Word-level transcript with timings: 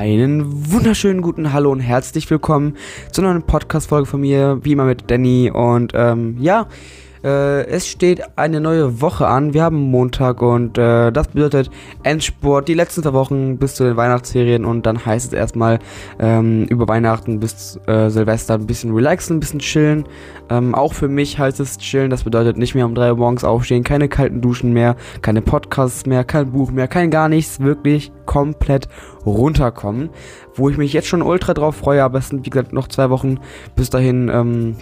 Einen 0.00 0.72
wunderschönen 0.72 1.20
guten 1.20 1.52
Hallo 1.52 1.70
und 1.70 1.80
herzlich 1.80 2.30
willkommen 2.30 2.78
zu 3.12 3.20
einer 3.20 3.34
neuen 3.34 3.42
Podcast-Folge 3.42 4.06
von 4.06 4.22
mir, 4.22 4.58
wie 4.62 4.72
immer 4.72 4.86
mit 4.86 5.10
Danny. 5.10 5.50
Und 5.50 5.92
ähm, 5.94 6.38
ja, 6.40 6.68
äh, 7.24 7.66
es 7.66 7.86
steht 7.86 8.22
eine 8.36 8.60
neue 8.60 9.00
Woche 9.00 9.26
an. 9.26 9.52
Wir 9.52 9.62
haben 9.62 9.76
Montag 9.76 10.42
und 10.42 10.78
äh, 10.78 11.10
das 11.12 11.28
bedeutet 11.28 11.70
Endsport. 12.02 12.68
Die 12.68 12.74
letzten 12.74 13.02
zwei 13.02 13.12
Wochen 13.12 13.58
bis 13.58 13.74
zu 13.74 13.84
den 13.84 13.96
Weihnachtsferien 13.96 14.64
und 14.64 14.86
dann 14.86 15.04
heißt 15.04 15.28
es 15.28 15.32
erstmal 15.32 15.78
ähm, 16.18 16.64
über 16.64 16.88
Weihnachten 16.88 17.40
bis 17.40 17.78
äh, 17.86 18.08
Silvester 18.08 18.54
ein 18.54 18.66
bisschen 18.66 18.94
relaxen, 18.94 19.36
ein 19.36 19.40
bisschen 19.40 19.60
chillen. 19.60 20.04
Ähm, 20.48 20.74
auch 20.74 20.94
für 20.94 21.08
mich 21.08 21.38
heißt 21.38 21.60
es 21.60 21.78
chillen. 21.78 22.10
Das 22.10 22.24
bedeutet 22.24 22.56
nicht 22.56 22.74
mehr 22.74 22.86
um 22.86 22.94
3 22.94 23.12
Uhr 23.12 23.18
morgens 23.18 23.44
aufstehen, 23.44 23.84
keine 23.84 24.08
kalten 24.08 24.40
Duschen 24.40 24.72
mehr, 24.72 24.96
keine 25.22 25.42
Podcasts 25.42 26.06
mehr, 26.06 26.24
kein 26.24 26.52
Buch 26.52 26.70
mehr, 26.70 26.88
kein 26.88 27.10
gar 27.10 27.28
nichts. 27.28 27.60
Wirklich 27.60 28.12
komplett 28.26 28.88
runterkommen. 29.26 30.10
Wo 30.54 30.68
ich 30.68 30.78
mich 30.78 30.92
jetzt 30.92 31.08
schon 31.08 31.22
ultra 31.22 31.54
drauf 31.54 31.76
freue, 31.76 32.02
aber 32.02 32.18
es 32.18 32.28
sind 32.28 32.46
wie 32.46 32.50
gesagt 32.50 32.72
noch 32.72 32.88
zwei 32.88 33.10
Wochen 33.10 33.38
bis 33.76 33.90
dahin. 33.90 34.28
Ähm, 34.28 34.76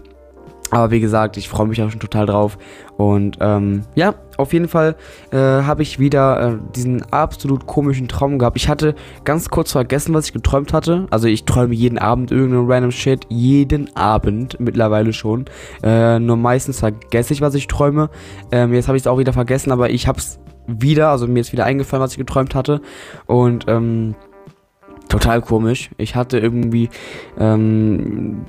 aber 0.70 0.90
wie 0.90 1.00
gesagt, 1.00 1.36
ich 1.36 1.48
freue 1.48 1.66
mich 1.66 1.82
auch 1.82 1.90
schon 1.90 2.00
total 2.00 2.26
drauf. 2.26 2.58
Und 2.96 3.38
ähm, 3.40 3.82
ja, 3.94 4.14
auf 4.36 4.52
jeden 4.52 4.68
Fall 4.68 4.96
äh, 5.30 5.36
habe 5.36 5.82
ich 5.82 5.98
wieder 5.98 6.40
äh, 6.40 6.58
diesen 6.74 7.02
absolut 7.12 7.66
komischen 7.66 8.08
Traum 8.08 8.38
gehabt. 8.38 8.56
Ich 8.56 8.68
hatte 8.68 8.94
ganz 9.24 9.48
kurz 9.48 9.72
vergessen, 9.72 10.14
was 10.14 10.26
ich 10.26 10.32
geträumt 10.32 10.72
hatte. 10.72 11.06
Also 11.10 11.28
ich 11.28 11.44
träume 11.44 11.74
jeden 11.74 11.98
Abend 11.98 12.30
irgendeinen 12.30 12.70
random 12.70 12.90
Shit. 12.90 13.26
Jeden 13.28 13.94
Abend 13.96 14.60
mittlerweile 14.60 15.12
schon. 15.12 15.46
Äh, 15.82 16.18
nur 16.18 16.36
meistens 16.36 16.80
vergesse 16.80 17.32
ich, 17.32 17.40
was 17.40 17.54
ich 17.54 17.66
träume. 17.66 18.10
Ähm, 18.52 18.74
jetzt 18.74 18.88
habe 18.88 18.96
ich 18.96 19.02
es 19.02 19.06
auch 19.06 19.18
wieder 19.18 19.32
vergessen, 19.32 19.72
aber 19.72 19.90
ich 19.90 20.06
habe 20.06 20.18
es 20.18 20.38
wieder, 20.66 21.08
also 21.08 21.26
mir 21.26 21.40
ist 21.40 21.52
wieder 21.52 21.64
eingefallen, 21.64 22.02
was 22.02 22.12
ich 22.12 22.18
geträumt 22.18 22.54
hatte. 22.54 22.82
Und 23.26 23.64
ähm, 23.68 24.14
total 25.08 25.40
komisch. 25.40 25.90
Ich 25.96 26.14
hatte 26.14 26.38
irgendwie 26.38 26.90
ähm, 27.38 28.44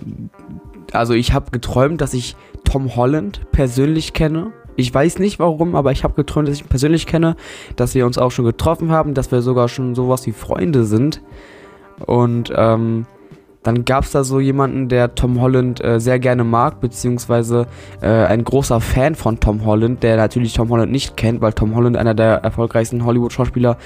also 0.94 1.14
ich 1.14 1.34
habe 1.34 1.52
geträumt, 1.52 2.02
dass 2.02 2.14
ich 2.14 2.36
Tom 2.64 2.96
Holland 2.96 3.42
persönlich 3.52 4.14
kenne. 4.14 4.52
Ich 4.76 4.94
weiß 4.94 5.20
nicht 5.20 5.40
warum, 5.40 5.76
aber 5.76 5.92
ich 5.92 6.04
habe 6.04 6.14
geträumt, 6.14 6.48
dass 6.48 6.56
ich 6.56 6.62
ihn 6.62 6.70
persönlich 6.70 7.06
kenne, 7.06 7.36
dass 7.76 7.96
wir 7.96 8.06
uns 8.06 8.18
auch 8.18 8.32
schon 8.32 8.46
getroffen 8.46 8.92
haben, 8.92 9.14
dass 9.14 9.32
wir 9.32 9.42
sogar 9.42 9.68
schon 9.68 9.96
sowas 9.96 10.26
wie 10.26 10.32
Freunde 10.32 10.86
sind. 10.86 11.22
Und 12.06 12.54
ähm, 12.56 13.06
dann 13.64 13.84
gab 13.84 14.06
es 14.06 14.12
da 14.12 14.24
so 14.24 14.40
jemanden, 14.40 14.88
der 14.88 15.16
Tom 15.16 15.42
Holland 15.42 15.84
äh, 15.84 16.00
sehr 16.00 16.18
gerne 16.18 16.46
mag, 16.46 16.80
beziehungsweise 16.80 17.68
äh, 18.02 18.08
ein 18.08 18.44
großer 18.44 18.80
Fan 18.80 19.16
von 19.16 19.40
Tom 19.40 19.66
Holland, 19.66 20.02
der 20.02 20.16
natürlich 20.16 20.54
Tom 20.54 20.70
Holland 20.70 20.92
nicht 20.92 21.18
kennt, 21.18 21.42
weil 21.42 21.52
Tom 21.52 21.76
Holland 21.76 21.98
einer 21.98 22.14
der 22.14 22.36
erfolgreichsten 22.36 23.04
Hollywood-Schauspieler 23.04 23.78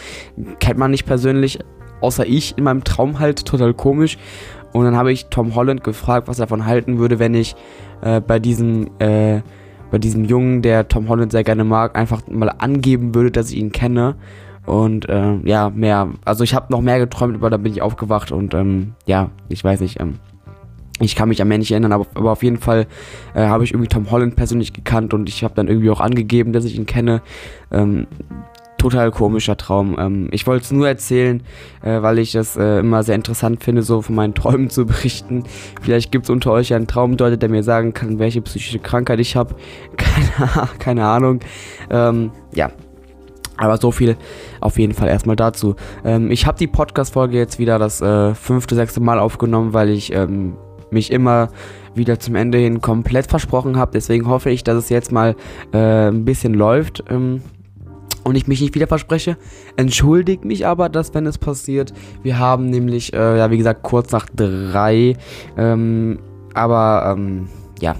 kennt 0.59 0.77
man 0.77 0.91
nicht 0.91 1.05
persönlich, 1.05 1.59
außer 2.01 2.25
ich 2.27 2.55
in 2.57 2.65
meinem 2.65 2.83
Traum 2.83 3.19
halt 3.19 3.45
total 3.45 3.73
komisch. 3.73 4.17
Und 4.73 4.85
dann 4.85 4.97
habe 4.97 5.11
ich 5.11 5.27
Tom 5.27 5.55
Holland 5.55 5.83
gefragt, 5.83 6.27
was 6.27 6.39
er 6.39 6.47
davon 6.47 6.65
halten 6.65 6.97
würde, 6.97 7.19
wenn 7.19 7.33
ich 7.35 7.55
äh, 8.01 8.19
bei 8.19 8.39
diesem 8.39 8.89
äh, 8.99 9.41
bei 9.93 9.99
diesem 9.99 10.25
Jungen, 10.25 10.63
der 10.63 10.87
Tom 10.87 11.07
Holland 11.07 11.31
sehr 11.31 11.43
gerne 11.43 11.63
mag, 11.63 11.95
einfach 11.95 12.23
mal 12.27 12.49
angeben 12.49 13.13
würde, 13.13 13.29
dass 13.29 13.51
ich 13.51 13.57
ihn 13.57 13.71
kenne. 13.71 14.15
Und 14.65 15.07
äh, 15.07 15.35
ja, 15.43 15.69
mehr. 15.69 16.09
Also 16.25 16.43
ich 16.43 16.55
habe 16.55 16.71
noch 16.71 16.81
mehr 16.81 16.97
geträumt, 16.97 17.35
aber 17.35 17.51
dann 17.51 17.61
bin 17.61 17.71
ich 17.71 17.83
aufgewacht 17.83 18.31
und 18.31 18.55
ähm, 18.55 18.93
ja, 19.05 19.29
ich 19.49 19.63
weiß 19.63 19.81
nicht. 19.81 19.99
Ähm, 19.99 20.15
ich 20.99 21.15
kann 21.15 21.29
mich 21.29 21.43
am 21.43 21.51
Ende 21.51 21.59
nicht 21.59 21.71
erinnern, 21.71 21.91
aber, 21.91 22.07
aber 22.15 22.31
auf 22.31 22.41
jeden 22.41 22.57
Fall 22.57 22.87
äh, 23.35 23.45
habe 23.45 23.63
ich 23.63 23.71
irgendwie 23.71 23.87
Tom 23.87 24.09
Holland 24.09 24.35
persönlich 24.35 24.73
gekannt 24.73 25.13
und 25.13 25.29
ich 25.29 25.43
habe 25.43 25.53
dann 25.53 25.67
irgendwie 25.67 25.91
auch 25.91 26.01
angegeben, 26.01 26.53
dass 26.53 26.65
ich 26.65 26.75
ihn 26.75 26.87
kenne. 26.87 27.21
Ähm, 27.71 28.07
total 28.83 29.11
komischer 29.11 29.55
Traum. 29.55 29.95
Ähm, 29.97 30.27
ich 30.31 30.45
wollte 30.45 30.65
es 30.65 30.71
nur 30.71 30.87
erzählen, 30.87 31.41
äh, 31.81 32.01
weil 32.01 32.19
ich 32.19 32.33
das 32.33 32.57
äh, 32.57 32.79
immer 32.79 33.01
sehr 33.03 33.15
interessant 33.15 33.63
finde, 33.63 33.81
so 33.81 34.01
von 34.01 34.15
meinen 34.15 34.33
Träumen 34.35 34.69
zu 34.69 34.85
berichten. 34.85 35.45
Vielleicht 35.81 36.11
gibt 36.11 36.25
es 36.25 36.29
unter 36.29 36.51
euch 36.51 36.73
einen 36.73 36.85
Traumdeuter, 36.85 37.37
der 37.37 37.49
mir 37.49 37.63
sagen 37.63 37.93
kann, 37.93 38.19
welche 38.19 38.41
psychische 38.41 38.79
Krankheit 38.79 39.19
ich 39.19 39.35
habe. 39.35 39.55
Keine, 39.97 40.69
keine, 40.79 41.05
Ahnung. 41.05 41.39
Ähm, 41.89 42.31
ja. 42.53 42.71
Aber 43.55 43.77
so 43.77 43.91
viel 43.91 44.17
auf 44.59 44.79
jeden 44.79 44.93
Fall 44.93 45.07
erstmal 45.07 45.35
dazu. 45.35 45.75
Ähm, 46.03 46.31
ich 46.31 46.45
habe 46.45 46.57
die 46.57 46.67
Podcast-Folge 46.67 47.37
jetzt 47.37 47.59
wieder 47.59 47.79
das 47.79 48.01
äh, 48.01 48.33
fünfte, 48.33 48.75
sechste 48.75 48.99
Mal 48.99 49.19
aufgenommen, 49.19 49.73
weil 49.73 49.89
ich 49.89 50.11
ähm, 50.11 50.55
mich 50.91 51.11
immer 51.11 51.49
wieder 51.95 52.19
zum 52.19 52.35
Ende 52.35 52.57
hin 52.57 52.81
komplett 52.81 53.27
versprochen 53.27 53.77
habe. 53.77 53.91
Deswegen 53.93 54.27
hoffe 54.27 54.49
ich, 54.49 54.63
dass 54.63 54.75
es 54.75 54.89
jetzt 54.89 55.11
mal 55.11 55.35
äh, 55.71 56.07
ein 56.09 56.25
bisschen 56.25 56.53
läuft. 56.53 57.03
Und 58.23 58.35
ich 58.35 58.47
mich 58.47 58.61
nicht 58.61 58.73
wieder 58.75 58.87
verspreche. 58.87 59.37
Entschuldigt 59.75 60.45
mich 60.45 60.65
aber, 60.65 60.89
dass 60.89 61.13
wenn 61.13 61.25
es 61.25 61.37
passiert, 61.37 61.93
wir 62.21 62.39
haben 62.39 62.69
nämlich, 62.69 63.13
äh, 63.13 63.37
ja, 63.37 63.51
wie 63.51 63.57
gesagt, 63.57 63.83
kurz 63.83 64.11
nach 64.11 64.27
drei, 64.33 65.17
ähm, 65.57 66.19
aber, 66.53 67.15
ähm, 67.15 67.47
ja. 67.81 67.95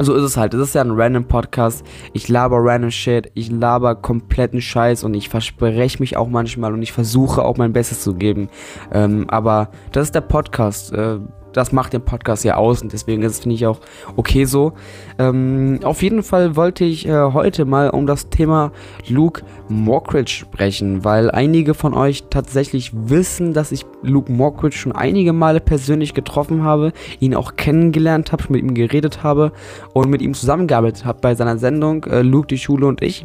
So 0.00 0.14
ist 0.14 0.22
es 0.22 0.36
halt. 0.36 0.54
Es 0.54 0.60
ist 0.60 0.74
ja 0.76 0.82
ein 0.82 0.92
random 0.92 1.24
Podcast. 1.24 1.84
Ich 2.12 2.28
laber 2.28 2.58
random 2.60 2.92
Shit. 2.92 3.32
Ich 3.34 3.50
laber 3.50 3.96
kompletten 3.96 4.60
Scheiß 4.60 5.02
und 5.02 5.14
ich 5.14 5.28
verspreche 5.28 5.98
mich 5.98 6.16
auch 6.16 6.28
manchmal 6.28 6.72
und 6.72 6.82
ich 6.82 6.92
versuche 6.92 7.42
auch 7.42 7.56
mein 7.56 7.72
Bestes 7.72 8.02
zu 8.02 8.14
geben. 8.14 8.48
Ähm, 8.92 9.28
aber 9.28 9.70
das 9.90 10.04
ist 10.04 10.14
der 10.14 10.20
Podcast. 10.20 10.92
Äh, 10.92 11.18
das 11.52 11.72
macht 11.72 11.92
den 11.92 12.02
Podcast 12.02 12.44
ja 12.44 12.56
aus 12.56 12.82
und 12.82 12.92
deswegen 12.92 13.22
ist 13.22 13.32
es, 13.32 13.38
finde 13.40 13.54
ich, 13.56 13.66
auch 13.66 13.80
okay 14.16 14.44
so. 14.44 14.72
Ähm, 15.18 15.80
auf 15.82 16.02
jeden 16.02 16.22
Fall 16.22 16.56
wollte 16.56 16.84
ich 16.84 17.06
äh, 17.06 17.32
heute 17.32 17.64
mal 17.64 17.90
um 17.90 18.06
das 18.06 18.28
Thema 18.28 18.72
Luke 19.08 19.42
Mockridge 19.68 20.32
sprechen, 20.32 21.04
weil 21.04 21.30
einige 21.30 21.74
von 21.74 21.94
euch 21.94 22.24
tatsächlich 22.30 22.92
wissen, 22.94 23.52
dass 23.52 23.72
ich 23.72 23.84
Luke 24.02 24.30
Mockridge 24.30 24.76
schon 24.76 24.92
einige 24.92 25.32
Male 25.32 25.60
persönlich 25.60 26.14
getroffen 26.14 26.62
habe, 26.62 26.92
ihn 27.20 27.34
auch 27.34 27.56
kennengelernt 27.56 28.32
habe, 28.32 28.44
mit 28.48 28.62
ihm 28.62 28.74
geredet 28.74 29.22
habe 29.22 29.52
und 29.92 30.10
mit 30.10 30.22
ihm 30.22 30.34
zusammengearbeitet 30.34 31.04
habe 31.04 31.20
bei 31.20 31.34
seiner 31.34 31.58
Sendung 31.58 32.04
äh, 32.04 32.22
Luke, 32.22 32.46
die 32.48 32.58
Schule 32.58 32.86
und 32.86 33.02
ich. 33.02 33.24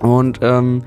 Und 0.00 0.40
ähm, 0.42 0.82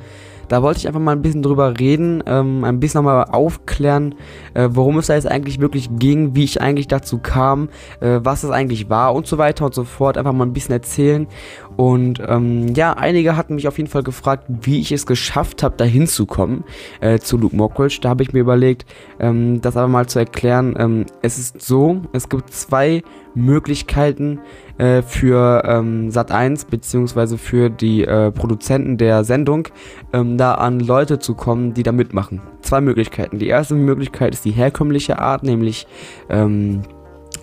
da 0.48 0.62
wollte 0.62 0.80
ich 0.80 0.88
einfach 0.88 1.00
mal 1.00 1.14
ein 1.14 1.22
bisschen 1.22 1.44
drüber 1.44 1.80
reden, 1.80 2.24
ähm, 2.26 2.64
ein 2.64 2.80
bisschen 2.80 3.00
nochmal 3.00 3.26
aufklären, 3.26 4.16
äh, 4.54 4.70
worum 4.72 4.98
es 4.98 5.08
da 5.08 5.16
jetzt 5.16 5.28
eigentlich 5.28 5.60
wirklich 5.60 5.90
ging, 5.98 6.36
wie 6.36 6.44
ich 6.44 6.62
eigentlich 6.62 6.88
dazu 6.88 7.18
kam, 7.18 7.70
äh, 8.00 8.20
was 8.24 8.44
es 8.44 8.52
eigentlich 8.52 8.90
war 8.90 9.14
und 9.14 9.28
so 9.28 9.38
weiter 9.38 9.66
und 9.66 9.74
so 9.74 9.84
fort. 9.84 10.18
Einfach 10.18 10.34
mal 10.34 10.46
ein 10.46 10.54
bisschen 10.54 10.74
erzählen. 10.74 11.28
Und 11.76 12.22
ähm, 12.28 12.74
ja, 12.76 12.94
einige 12.94 13.36
hatten 13.36 13.56
mich 13.56 13.68
auf 13.68 13.78
jeden 13.78 13.90
Fall 13.90 14.04
gefragt, 14.04 14.46
wie 14.48 14.80
ich 14.80 14.92
es 14.92 15.06
geschafft 15.06 15.64
habe, 15.64 15.76
da 15.78 15.86
hinzukommen 15.86 16.64
äh, 17.02 17.20
zu 17.20 17.38
Luke 17.38 17.56
Mockridge. 17.56 18.00
Da 18.02 18.10
habe 18.10 18.24
ich 18.24 18.34
mir 18.34 18.40
überlegt, 18.40 18.86
ähm, 19.20 19.62
das 19.62 19.76
aber 19.78 19.88
mal 19.88 20.08
zu 20.08 20.20
erklären. 20.20 20.76
Ähm, 20.78 21.06
es 21.22 21.40
ist 21.40 21.62
so, 21.62 22.02
es 22.14 22.30
gibt 22.30 22.52
zwei 22.54 23.02
Möglichkeiten 23.36 24.40
äh, 24.78 25.02
für 25.02 25.64
ähm, 25.66 26.10
Sat1 26.10 26.70
beziehungsweise 26.70 27.38
für 27.38 27.70
die 27.70 28.04
äh, 28.04 28.32
Produzenten 28.32 28.98
der 28.98 29.24
Sendung, 29.24 29.68
ähm, 30.14 30.38
da 30.38 30.56
an 30.56 30.80
Leute 30.80 31.20
zu 31.20 31.36
kommen, 31.36 31.74
die 31.74 31.84
da 31.84 31.92
mitmachen. 31.92 32.42
Zwei 32.62 32.82
Möglichkeiten. 32.82 33.40
Die 33.40 33.48
erste 33.48 33.76
Möglichkeit 33.76 34.34
ist 34.34 34.46
die 34.46 34.52
herkömmliche 34.52 35.20
Art, 35.20 35.44
nämlich 35.44 35.88
ähm, 36.30 36.82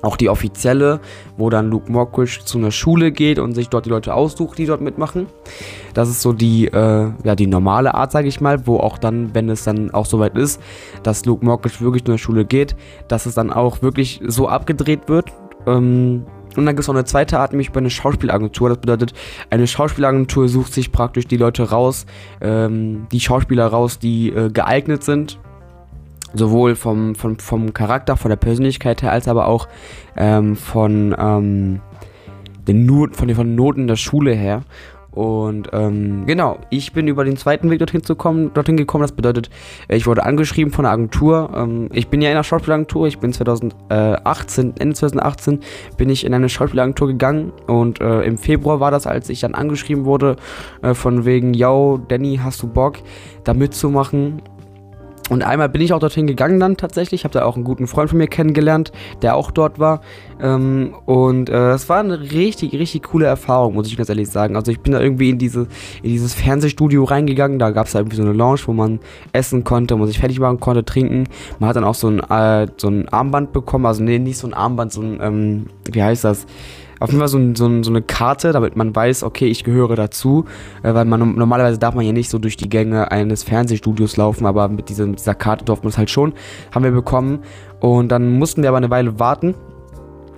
auch 0.03 0.17
die 0.17 0.28
offizielle, 0.28 1.01
wo 1.37 1.51
dann 1.51 1.71
Luke 1.71 1.91
Mockridge 1.91 2.41
zu 2.45 2.59
einer 2.59 2.71
Schule 2.71 3.12
geht 3.12 3.39
und 3.39 3.55
sich 3.55 3.69
dort 3.69 3.87
die 3.87 3.91
Leute 3.91 4.15
aussucht, 4.15 4.59
die 4.59 4.67
dort 4.67 4.81
mitmachen. 4.81 5.27
Das 5.95 6.09
ist 6.09 6.22
so 6.22 6.33
die, 6.33 6.67
äh, 6.67 7.11
ja, 7.22 7.34
die 7.34 7.47
normale 7.47 7.95
Art, 7.95 8.12
sage 8.12 8.28
ich 8.28 8.41
mal, 8.41 8.67
wo 8.67 8.78
auch 8.78 8.99
dann, 8.99 9.34
wenn 9.34 9.49
es 9.49 9.65
dann 9.65 9.91
auch 9.91 10.07
soweit 10.07 10.37
ist, 10.37 10.61
dass 11.03 11.25
Luke 11.25 11.45
Mockridge 11.45 11.81
wirklich 11.81 12.05
zu 12.05 12.12
einer 12.12 12.19
Schule 12.19 12.45
geht, 12.45 12.77
dass 13.09 13.27
es 13.27 13.34
dann 13.34 13.53
auch 13.53 13.83
wirklich 13.83 14.21
so 14.27 14.49
abgedreht 14.49 15.09
wird. 15.09 15.33
Ähm, 15.66 16.25
und 16.56 16.66
dann 16.66 16.75
gibt 16.75 16.81
es 16.81 16.88
noch 16.88 16.94
eine 16.94 17.04
zweite 17.04 17.38
Art, 17.38 17.53
nämlich 17.53 17.71
bei 17.71 17.78
einer 17.78 17.91
Schauspielagentur. 17.91 18.71
Das 18.71 18.78
bedeutet, 18.78 19.15
eine 19.50 19.66
Schauspielagentur 19.66 20.48
sucht 20.48 20.74
sich 20.74 20.91
praktisch 20.91 21.27
die 21.27 21.36
Leute 21.36 21.71
raus, 21.71 22.07
ähm, 22.41 23.07
die 23.12 23.21
Schauspieler 23.21 23.66
raus, 23.66 23.98
die 23.98 24.30
äh, 24.30 24.51
geeignet 24.51 25.04
sind 25.04 25.39
sowohl 26.34 26.77
vom, 26.77 27.15
vom, 27.15 27.39
vom 27.39 27.72
Charakter, 27.74 28.16
von 28.16 28.28
der 28.28 28.36
Persönlichkeit 28.36 29.03
her, 29.03 29.12
als 29.12 29.28
aber 29.28 29.47
auch 29.47 29.68
ähm, 30.16 30.57
von, 30.57 31.15
ähm, 31.18 31.80
den 32.68 32.86
Not, 32.86 33.16
von 33.16 33.28
den 33.28 33.54
Noten 33.54 33.86
der 33.86 33.97
Schule 33.97 34.33
her. 34.33 34.62
Und 35.12 35.68
ähm, 35.72 36.24
genau, 36.27 36.59
ich 36.71 36.92
bin 36.92 37.09
über 37.09 37.24
den 37.24 37.36
zweiten 37.36 37.71
Weg 37.71 37.80
dorthin, 37.80 38.03
zu 38.03 38.15
kommen, 38.15 38.53
dorthin 38.54 38.77
gekommen. 38.77 39.03
Das 39.03 39.12
bedeutet, 39.12 39.51
ich 39.89 40.07
wurde 40.07 40.24
angeschrieben 40.24 40.72
von 40.72 40.84
der 40.84 40.92
Agentur. 40.92 41.51
Ähm, 41.54 41.89
ich 41.92 42.09
bin 42.09 42.22
ja 42.22 42.30
in 42.30 42.36
einer 42.36 42.45
Schauspielagentur. 42.45 43.09
Ich 43.09 43.18
bin 43.18 43.33
2018, 43.33 44.74
Ende 44.78 44.95
2018 44.95 45.60
bin 45.97 46.10
ich 46.10 46.24
in 46.24 46.34
eine 46.34 46.48
Schauspielagentur 46.48 47.09
gegangen. 47.09 47.53
Und 47.66 48.01
äh, 48.01 48.22
im 48.22 48.39
Februar 48.39 48.80
war 48.80 48.91
das, 48.91 49.07
als 49.07 49.28
ich 49.28 49.41
dann 49.41 49.54
angeschrieben 49.54 50.04
wurde, 50.04 50.36
äh, 50.83 50.95
von 50.95 51.24
wegen, 51.24 51.54
yo, 51.54 52.01
Danny, 52.09 52.41
hast 52.42 52.62
du 52.62 52.68
Bock, 52.68 52.98
da 53.45 53.54
mitzumachen? 53.54 54.42
Und 55.30 55.44
einmal 55.44 55.68
bin 55.68 55.80
ich 55.80 55.92
auch 55.92 56.00
dorthin 56.00 56.27
gegangen 56.27 56.59
dann 56.59 56.77
tatsächlich. 56.77 57.21
Ich 57.21 57.24
habe 57.24 57.32
da 57.32 57.44
auch 57.44 57.54
einen 57.54 57.65
guten 57.65 57.86
Freund 57.86 58.10
von 58.10 58.18
mir 58.18 58.27
kennengelernt, 58.27 58.91
der 59.22 59.36
auch 59.36 59.53
dort 59.53 59.78
war. 59.78 60.00
Ähm, 60.42 60.94
und 61.06 61.48
äh, 61.48 61.71
es 61.71 61.88
war 61.88 62.00
eine 62.00 62.21
richtig, 62.32 62.72
richtig 62.74 63.04
coole 63.04 63.27
Erfahrung, 63.27 63.74
muss 63.74 63.86
ich 63.86 63.97
ganz 63.97 64.09
ehrlich 64.09 64.28
sagen. 64.28 64.56
Also 64.56 64.72
ich 64.72 64.80
bin 64.80 64.92
da 64.92 65.00
irgendwie 65.00 65.30
in, 65.30 65.38
diese, 65.38 65.68
in 66.03 66.10
dieses 66.10 66.34
Fernsehstudio 66.34 67.04
reingegangen. 67.04 67.60
Da 67.60 67.71
gab 67.71 67.86
es 67.86 67.92
da 67.92 68.00
irgendwie 68.00 68.16
so 68.16 68.22
eine 68.22 68.32
Lounge, 68.32 68.60
wo 68.66 68.72
man 68.72 68.98
essen 69.32 69.62
konnte, 69.62 69.94
wo 69.94 69.98
man 69.98 70.09
sich 70.09 70.18
fertig 70.18 70.41
machen 70.41 70.59
konnte, 70.59 70.84
trinken. 70.84 71.28
Man 71.60 71.68
hat 71.68 71.76
dann 71.76 71.84
auch 71.84 71.94
so 71.94 72.09
ein, 72.09 72.18
äh, 72.18 72.66
so 72.76 72.88
ein 72.88 73.09
Armband 73.09 73.53
bekommen. 73.53 73.86
Also 73.86 74.03
nee, 74.03 74.18
nicht 74.18 74.38
so 74.38 74.48
ein 74.48 74.54
Armband, 74.54 74.92
so 74.92 75.00
ein, 75.00 75.21
ähm, 75.22 75.66
wie 75.92 76.03
heißt 76.03 76.24
das? 76.24 76.44
Auf 77.00 77.08
jeden 77.10 77.18
Fall 77.18 77.28
so, 77.28 77.38
so, 77.54 77.82
so, 77.82 77.91
eine 77.91 78.02
Karte, 78.02 78.52
damit 78.52 78.76
man 78.76 78.94
weiß, 78.94 79.22
okay, 79.22 79.47
ich 79.47 79.64
gehöre 79.64 79.97
dazu. 79.97 80.44
Äh, 80.82 80.94
weil 80.94 81.06
man 81.06 81.34
normalerweise 81.34 81.78
darf 81.78 81.94
man 81.94 82.04
ja 82.04 82.12
nicht 82.12 82.28
so 82.28 82.38
durch 82.38 82.58
die 82.58 82.68
Gänge 82.68 83.10
eines 83.10 83.42
Fernsehstudios 83.42 84.18
laufen, 84.18 84.47
aber 84.47 84.68
mit, 84.68 84.91
diesem, 84.91 85.16
dieser 85.16 85.34
Karte 85.34 85.64
durfte 85.64 85.86
man 85.86 85.91
es 85.91 85.98
halt 85.98 86.10
schon. 86.10 86.34
Haben 86.72 86.84
wir 86.84 86.92
bekommen. 86.92 87.41
Und 87.80 88.12
dann 88.12 88.38
mussten 88.38 88.62
wir 88.62 88.68
aber 88.68 88.78
eine 88.78 88.91
Weile 88.91 89.18
warten. 89.18 89.54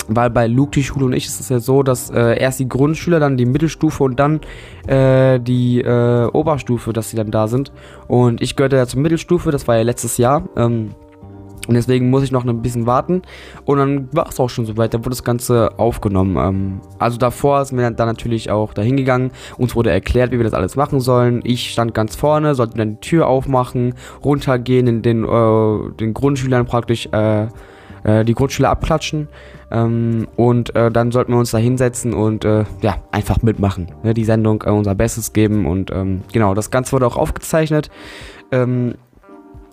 Weil 0.08 0.30
bei 0.30 0.46
Luke, 0.46 0.72
die 0.72 0.82
Schule 0.82 1.06
und 1.06 1.12
ich 1.12 1.26
ist 1.26 1.40
es 1.40 1.48
ja 1.48 1.60
so, 1.60 1.82
dass 1.82 2.10
äh, 2.10 2.38
erst 2.38 2.60
die 2.60 2.68
Grundschüler, 2.68 3.20
dann 3.20 3.36
die 3.36 3.46
Mittelstufe 3.46 4.02
und 4.02 4.18
dann 4.18 4.40
äh, 4.86 5.38
die 5.38 5.80
äh, 5.80 6.26
Oberstufe, 6.26 6.92
dass 6.92 7.10
sie 7.10 7.16
dann 7.16 7.30
da 7.30 7.46
sind. 7.48 7.72
Und 8.08 8.42
ich 8.42 8.56
gehörte 8.56 8.76
ja 8.76 8.86
zur 8.86 9.00
Mittelstufe, 9.00 9.50
das 9.50 9.68
war 9.68 9.76
ja 9.76 9.82
letztes 9.82 10.16
Jahr. 10.16 10.48
Ähm, 10.56 10.90
und 11.68 11.74
deswegen 11.74 12.10
muss 12.10 12.22
ich 12.24 12.32
noch 12.32 12.44
ein 12.44 12.62
bisschen 12.62 12.86
warten. 12.86 13.22
Und 13.64 13.78
dann 13.78 14.08
war 14.12 14.28
es 14.28 14.40
auch 14.40 14.50
schon 14.50 14.66
soweit. 14.66 14.94
Dann 14.94 15.00
wurde 15.00 15.10
das 15.10 15.22
Ganze 15.22 15.78
aufgenommen. 15.78 16.36
Ähm, 16.36 16.80
also 16.98 17.18
davor 17.18 17.64
sind 17.64 17.78
wir 17.78 17.88
dann 17.90 18.08
natürlich 18.08 18.50
auch 18.50 18.74
dahin 18.74 18.96
gegangen. 18.96 19.30
Uns 19.58 19.76
wurde 19.76 19.90
erklärt, 19.90 20.32
wie 20.32 20.38
wir 20.38 20.44
das 20.44 20.54
alles 20.54 20.74
machen 20.74 21.00
sollen. 21.00 21.40
Ich 21.44 21.70
stand 21.70 21.94
ganz 21.94 22.16
vorne, 22.16 22.54
sollte 22.54 22.78
dann 22.78 22.94
die 22.94 23.00
Tür 23.00 23.28
aufmachen, 23.28 23.94
runtergehen, 24.24 24.86
in 24.88 25.02
den, 25.02 25.24
äh, 25.24 25.92
den 26.00 26.14
Grundschülern 26.14 26.66
praktisch 26.66 27.08
äh, 27.12 27.46
äh, 28.04 28.24
die 28.24 28.34
Grundschüler 28.34 28.70
abklatschen. 28.70 29.28
Ähm, 29.70 30.26
und 30.36 30.74
äh, 30.74 30.90
dann 30.90 31.12
sollten 31.12 31.32
wir 31.32 31.38
uns 31.38 31.52
da 31.52 31.58
hinsetzen 31.58 32.12
und 32.12 32.44
äh, 32.44 32.64
ja, 32.82 32.96
einfach 33.12 33.42
mitmachen. 33.42 33.92
Ne? 34.02 34.14
Die 34.14 34.24
Sendung 34.24 34.62
äh, 34.66 34.70
unser 34.70 34.94
Bestes 34.94 35.32
geben. 35.32 35.66
Und 35.66 35.90
ähm, 35.92 36.22
genau, 36.32 36.54
das 36.54 36.70
Ganze 36.70 36.92
wurde 36.92 37.06
auch 37.06 37.16
aufgezeichnet. 37.16 37.88
Ähm, 38.50 38.94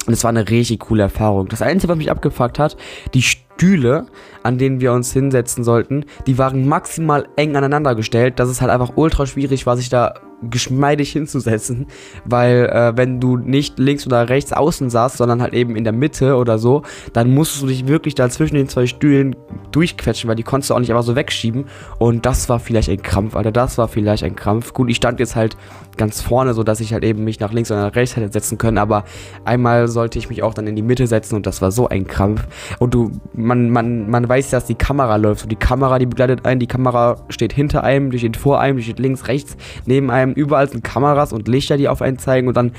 und 0.06 0.14
es 0.14 0.24
war 0.24 0.30
eine 0.30 0.50
richtig 0.50 0.80
coole 0.80 1.04
Erfahrung. 1.04 1.48
Das 1.48 1.62
Einzige, 1.62 1.92
was 1.92 1.98
mich 1.98 2.12
abgefuckt 2.12 2.60
hat, 2.60 2.78
die 3.14 3.22
Stühle, 3.22 4.06
an 4.44 4.58
denen 4.58 4.80
wir 4.80 4.94
uns 4.94 5.12
hinsetzen 5.12 5.64
sollten, 5.64 6.06
die 6.28 6.38
waren 6.38 6.68
maximal 6.68 7.28
eng 7.36 7.56
aneinander 7.56 7.96
gestellt, 7.96 8.40
dass 8.40 8.50
es 8.50 8.62
halt 8.62 8.72
einfach 8.72 8.94
ultra 8.96 9.26
schwierig 9.26 9.66
war, 9.66 9.78
sich 9.78 9.90
da 9.90 10.14
geschmeidig 10.42 11.12
hinzusetzen, 11.12 11.88
weil 12.26 12.66
äh, 12.68 12.96
wenn 12.96 13.20
du 13.20 13.38
nicht 13.38 13.80
links 13.80 14.06
oder 14.06 14.30
rechts 14.30 14.54
außen 14.54 14.90
saßt, 14.90 15.18
sondern 15.18 15.42
halt 15.42 15.54
eben 15.54 15.76
in 15.76 15.84
der 15.84 15.94
Mitte 15.94 16.36
oder 16.36 16.58
so, 16.58 16.84
dann 17.14 17.34
musstest 17.34 17.64
du 17.64 17.68
dich 17.68 17.88
wirklich 17.88 18.16
da 18.16 18.30
zwischen 18.30 18.56
den 18.56 18.70
zwei 18.70 18.86
Stühlen 18.86 19.36
durchquetschen, 19.72 20.30
weil 20.30 20.36
die 20.36 20.44
konntest 20.44 20.70
du 20.70 20.76
auch 20.76 20.80
nicht 20.80 20.92
einfach 20.92 21.04
so 21.04 21.16
wegschieben. 21.16 21.66
Und 21.98 22.26
das 22.26 22.50
war 22.50 22.60
vielleicht 22.60 22.90
ein 22.90 23.02
Krampf, 23.02 23.36
Alter, 23.36 23.52
das 23.52 23.78
war 23.78 23.88
vielleicht 23.88 24.24
ein 24.24 24.36
Krampf. 24.36 24.74
Gut, 24.74 24.90
ich 24.90 24.98
stand 24.98 25.20
jetzt 25.20 25.36
halt 25.36 25.58
ganz 25.98 26.22
vorne, 26.22 26.54
so 26.54 26.64
dass 26.64 26.80
ich 26.80 26.94
halt 26.94 27.04
eben 27.04 27.24
mich 27.24 27.40
nach 27.40 27.52
links 27.52 27.70
oder 27.70 27.82
nach 27.82 27.96
rechts 27.96 28.16
hätte 28.16 28.32
setzen 28.32 28.58
können, 28.58 28.78
aber 28.78 29.04
einmal 29.46 29.88
sollte 29.88 30.18
ich 30.18 30.30
mich 30.30 30.42
auch 30.42 30.54
dann 30.54 30.66
in 30.66 30.76
die 30.76 30.82
Mitte 30.82 31.06
setzen 31.08 31.36
und 31.36 31.46
das 31.46 31.62
war 31.62 31.72
so 31.72 31.88
ein 31.88 32.08
Krampf. 32.08 32.48
Und 32.80 32.94
du, 32.94 33.12
man, 33.34 33.70
man, 33.70 34.10
man 34.10 34.28
weiß, 34.28 34.50
dass 34.50 34.66
die 34.66 34.76
Kamera 34.76 35.18
läuft. 35.18 35.44
Und 35.44 35.52
die 35.52 35.58
Kamera, 35.58 36.00
die 36.00 36.06
begleitet 36.06 36.46
einen, 36.46 36.60
die 36.60 36.68
Kamera 36.68 37.18
steht 37.30 37.54
hinter 37.54 37.84
einem, 37.84 38.12
die 38.12 38.20
steht 38.20 38.38
vor 38.38 38.60
einem, 38.60 38.78
die 38.78 38.84
steht 38.84 39.00
links, 39.00 39.28
rechts, 39.28 39.58
neben 39.86 40.10
einem, 40.10 40.29
überall 40.34 40.70
sind 40.70 40.84
Kameras 40.84 41.34
und 41.34 41.48
Lichter, 41.48 41.78
die 41.78 41.88
auf 41.88 42.02
einen 42.02 42.18
zeigen 42.18 42.48
und 42.48 42.58
dann 42.58 42.72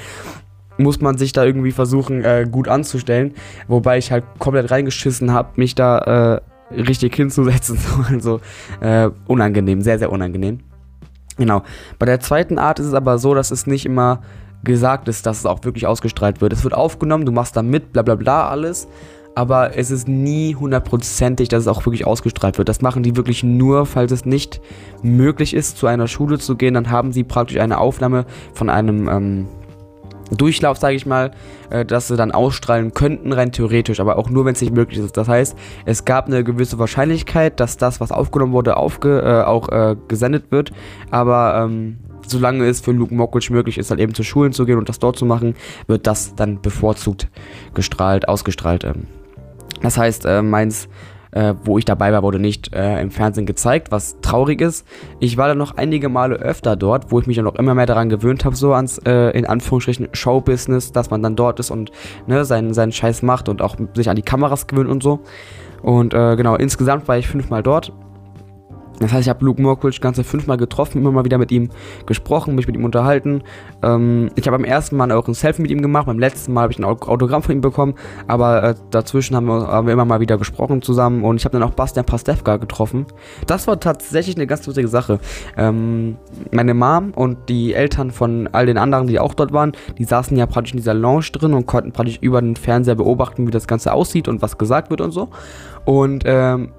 muss 0.79 1.01
man 1.01 1.19
sich 1.19 1.33
da 1.33 1.45
irgendwie 1.45 1.73
versuchen, 1.73 2.25
äh, 2.25 2.47
gut 2.51 2.69
anzustellen. 2.69 3.35
Wobei 3.69 3.99
ich 3.99 4.11
halt 4.13 4.25
komplett 4.39 4.71
reingeschissen 4.71 5.33
habe, 5.33 5.51
mich 5.57 5.75
da 5.75 6.41
äh, 6.71 6.75
richtig 6.75 7.15
hinzusetzen. 7.15 7.79
also 8.09 8.41
äh, 8.81 9.11
unangenehm, 9.27 9.83
sehr, 9.83 9.99
sehr 9.99 10.11
unangenehm. 10.11 10.61
Genau. 11.37 11.63
Bei 11.99 12.07
der 12.07 12.21
zweiten 12.21 12.59
Art 12.59 12.79
ist 12.79 12.87
es 12.87 12.95
aber 12.95 13.19
so, 13.19 13.35
dass 13.35 13.51
es 13.51 13.67
nicht 13.67 13.87
immer 13.87 14.23
gesagt 14.63 15.09
ist, 15.09 15.25
dass 15.27 15.39
es 15.39 15.47
auch 15.47 15.65
wirklich 15.65 15.87
ausgestrahlt 15.87 16.41
wird. 16.41 16.53
Es 16.53 16.65
wird 16.65 16.75
aufgenommen, 16.75 17.25
du 17.25 17.33
machst 17.33 17.57
da 17.57 17.63
mit, 17.63 17.93
bla 17.93 18.03
bla 18.03 18.15
bla 18.15 18.49
alles 18.49 18.89
aber 19.35 19.77
es 19.77 19.91
ist 19.91 20.09
nie 20.09 20.55
hundertprozentig, 20.55 21.49
dass 21.49 21.63
es 21.63 21.69
auch 21.69 21.85
wirklich 21.87 22.07
ausgestrahlt 22.07 22.59
wird. 22.59 22.69
Das 22.69 22.83
machen 22.83 23.03
die 23.03 23.17
wirklich 23.17 23.43
nur, 23.43 23.87
falls 23.87 24.13
es 24.13 24.25
nicht 24.25 24.61
möglich 25.03 25.55
ist, 25.55 25.79
zu 25.79 25.87
einer 25.87 26.09
Schule 26.09 26.39
zu 26.39 26.57
gehen. 26.57 26.75
Dann 26.75 26.91
haben 26.91 27.13
sie 27.13 27.25
praktisch 27.25 27.59
eine 27.59 27.79
Aufnahme 27.79 28.27
von 28.55 28.69
einem 28.69 29.09
ähm, 29.09 29.49
Durchlauf, 30.37 30.79
sage 30.79 30.95
ich 30.95 31.07
mal, 31.07 31.33
äh, 31.71 31.85
dass 31.85 32.09
sie 32.09 32.17
dann 32.17 32.33
ausstrahlen 32.33 32.95
könnten, 32.95 33.33
rein 33.33 33.53
theoretisch, 33.53 34.01
aber 34.01 34.17
auch 34.17 34.31
nur, 34.31 34.45
wenn 34.45 34.55
es 34.55 34.61
nicht 34.61 34.75
möglich 34.75 34.99
ist. 34.99 35.17
Das 35.17 35.29
heißt, 35.29 35.57
es 35.87 36.05
gab 36.05 36.27
eine 36.27 36.45
gewisse 36.45 36.79
Wahrscheinlichkeit, 36.79 37.61
dass 37.61 37.77
das, 37.77 38.01
was 38.01 38.13
aufgenommen 38.13 38.53
wurde, 38.53 38.77
aufge 38.77 39.21
äh, 39.21 39.45
auch 39.45 39.69
äh, 39.71 39.97
gesendet 40.09 40.51
wird, 40.51 40.73
aber 41.11 41.65
ähm, 41.65 41.99
solange 42.27 42.67
es 42.67 42.81
für 42.81 42.93
Luke 42.93 43.15
Mockridge 43.15 43.53
möglich 43.53 43.77
ist, 43.79 43.91
halt 43.91 44.01
eben 44.01 44.15
zu 44.15 44.23
Schulen 44.23 44.53
zu 44.53 44.67
gehen 44.67 44.79
und 44.79 44.89
das 44.89 45.01
dort 45.01 45.17
zu 45.17 45.27
machen, 45.27 45.55
wird 45.89 46.07
das 46.07 46.35
dann 46.37 46.61
bevorzugt 46.61 47.29
gestrahlt, 47.75 48.29
ausgestrahlt. 48.29 48.85
Ähm. 48.85 49.20
Das 49.83 49.97
heißt, 49.99 50.27
äh, 50.27 50.43
meins, 50.43 50.89
äh, 51.33 51.55
wo 51.65 51.79
ich 51.79 51.85
dabei 51.85 52.13
war, 52.13 52.23
wurde 52.23 52.39
nicht 52.39 52.73
äh, 52.75 53.01
im 53.01 53.11
Fernsehen 53.11 53.47
gezeigt, 53.47 53.91
was 53.91 54.21
traurig 54.21 54.61
ist. 54.61 54.87
Ich 55.21 55.37
war 55.37 55.49
dann 55.49 55.59
noch 55.59 55.77
einige 55.77 56.09
Male 56.09 56.37
öfter 56.37 56.77
dort, 56.77 57.13
wo 57.13 57.21
ich 57.21 57.27
mich 57.27 57.37
dann 57.37 57.47
auch 57.47 57.55
immer 57.55 57.75
mehr 57.75 57.87
daran 57.87 58.09
gewöhnt 58.09 58.45
habe, 58.45 58.57
so 58.57 58.75
ans, 58.75 58.99
äh, 59.07 59.31
in 59.31 59.47
Anführungsstrichen, 59.47 60.09
Showbusiness, 60.13 60.93
dass 60.93 61.11
man 61.11 61.23
dann 61.23 61.37
dort 61.37 61.61
ist 61.61 61.71
und 61.71 61.91
ne, 62.27 62.45
seinen, 62.45 62.75
seinen 62.75 62.93
Scheiß 62.93 63.23
macht 63.23 63.49
und 63.49 63.63
auch 63.63 63.77
sich 63.95 64.11
an 64.11 64.17
die 64.17 64.23
Kameras 64.23 64.67
gewöhnt 64.67 64.91
und 64.91 65.03
so. 65.03 65.21
Und 65.83 66.15
äh, 66.15 66.37
genau, 66.37 66.57
insgesamt 66.57 67.09
war 67.09 67.17
ich 67.17 67.29
fünfmal 67.29 67.63
dort 67.63 67.93
das 69.01 69.13
heißt, 69.13 69.23
ich 69.23 69.29
habe 69.29 69.45
Luke 69.45 69.61
Mockridge 69.61 69.99
ganze 70.01 70.25
fünfmal 70.25 70.59
getroffen, 70.59 70.99
immer 70.99 71.11
mal 71.11 71.25
wieder 71.25 71.39
mit 71.39 71.51
ihm 71.51 71.71
gesprochen, 72.07 72.55
mich 72.55 72.67
mit 72.67 72.77
ihm 72.77 72.85
unterhalten. 72.85 73.43
Ähm, 73.83 74.31
ich 74.37 74.47
habe 74.47 74.59
beim 74.59 74.65
ersten 74.65 74.97
Mal 74.97 75.11
auch 75.13 75.27
ein 75.27 75.35
Selfie 75.35 75.63
mit 75.63 75.71
ihm 75.71 75.83
gemacht, 75.83 76.07
beim 76.07 76.19
letzten 76.19 76.53
Mal 76.53 76.63
habe 76.63 76.73
ich 76.73 76.79
ein 76.79 76.85
Autogramm 76.85 77.43
von 77.43 77.55
ihm 77.55 77.63
bekommen, 77.63 77.95
aber 78.29 78.63
äh, 78.63 78.75
dazwischen 78.91 79.35
haben 79.35 79.47
wir, 79.47 79.67
haben 79.67 79.87
wir, 79.87 79.95
immer 79.95 80.05
mal 80.05 80.21
wieder 80.21 80.37
gesprochen 80.37 80.83
zusammen 80.83 81.25
und 81.25 81.37
ich 81.37 81.45
habe 81.47 81.59
dann 81.59 81.67
auch 81.67 81.73
Bastian 81.73 82.05
Pastewka 82.05 82.59
getroffen. 82.59 83.07
Das 83.47 83.67
war 83.67 83.81
tatsächlich 83.81 84.37
eine 84.37 84.47
ganz 84.47 84.67
lustige 84.67 84.89
Sache. 84.89 85.19
Ähm, 85.57 86.19
meine 86.53 86.75
Mom 86.75 87.13
und 87.17 87.49
die 87.49 87.73
Eltern 87.73 88.11
von 88.11 88.49
all 88.53 88.67
den 88.67 88.77
anderen, 88.77 89.07
die 89.07 89.19
auch 89.19 89.33
dort 89.33 89.53
waren, 89.53 89.73
die 89.97 90.05
saßen 90.05 90.37
ja 90.37 90.45
praktisch 90.45 90.73
in 90.73 90.79
dieser 90.79 90.95
Lounge 90.95 91.27
drin 91.33 91.55
und 91.55 91.67
konnten 91.67 91.93
praktisch 91.93 92.19
über 92.21 92.43
den 92.43 92.55
Fernseher 92.57 92.97
beobachten, 92.97 93.47
wie 93.47 93.51
das 93.51 93.67
Ganze 93.67 93.95
aussieht 93.95 94.29
und 94.29 94.43
was 94.43 94.59
gesagt 94.59 94.91
wird 94.91 95.01
und 95.01 95.13
so. 95.13 95.31
Und 95.87 96.25
ähm, 96.27 96.73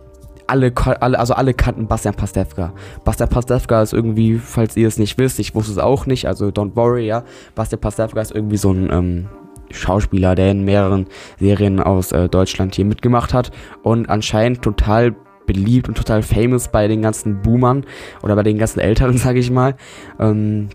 alle, 0.52 0.74
alle, 1.00 1.18
also 1.18 1.34
alle 1.34 1.54
kannten 1.54 1.88
Bastian 1.88 2.14
Pastewka. 2.14 2.74
Bastian 3.06 3.30
Pastewka 3.30 3.82
ist 3.82 3.94
irgendwie, 3.94 4.38
falls 4.38 4.76
ihr 4.76 4.88
es 4.88 5.00
nicht 5.00 5.18
wisst, 5.18 5.40
ich 5.40 5.56
wusste 5.56 5.72
es 5.72 5.78
auch 5.78 6.06
nicht, 6.06 6.28
also 6.28 6.48
don't 6.48 6.76
worry, 6.76 7.08
ja. 7.08 7.24
Bastian 7.56 7.80
Pastewka 7.80 8.22
ist 8.22 8.36
irgendwie 8.36 8.58
so 8.58 8.72
ein 8.72 8.90
ähm, 8.92 9.30
Schauspieler, 9.72 10.36
der 10.36 10.52
in 10.52 10.66
mehreren 10.66 11.08
Serien 11.40 11.80
aus 11.80 12.12
äh, 12.12 12.28
Deutschland 12.28 12.76
hier 12.76 12.86
mitgemacht 12.86 13.34
hat 13.34 13.52
und 13.84 14.10
anscheinend 14.10 14.62
total 14.62 15.16
beliebt 15.48 15.88
und 15.88 15.96
total 15.96 16.22
famous 16.22 16.68
bei 16.68 16.88
den 16.88 17.02
ganzen 17.02 17.42
Boomern 17.42 17.86
oder 18.22 18.36
bei 18.36 18.44
den 18.44 18.58
ganzen 18.58 18.80
Älteren, 18.80 19.18
sage 19.18 19.40
ich 19.40 19.52
mal. 19.52 19.76
Ähm, 20.20 20.70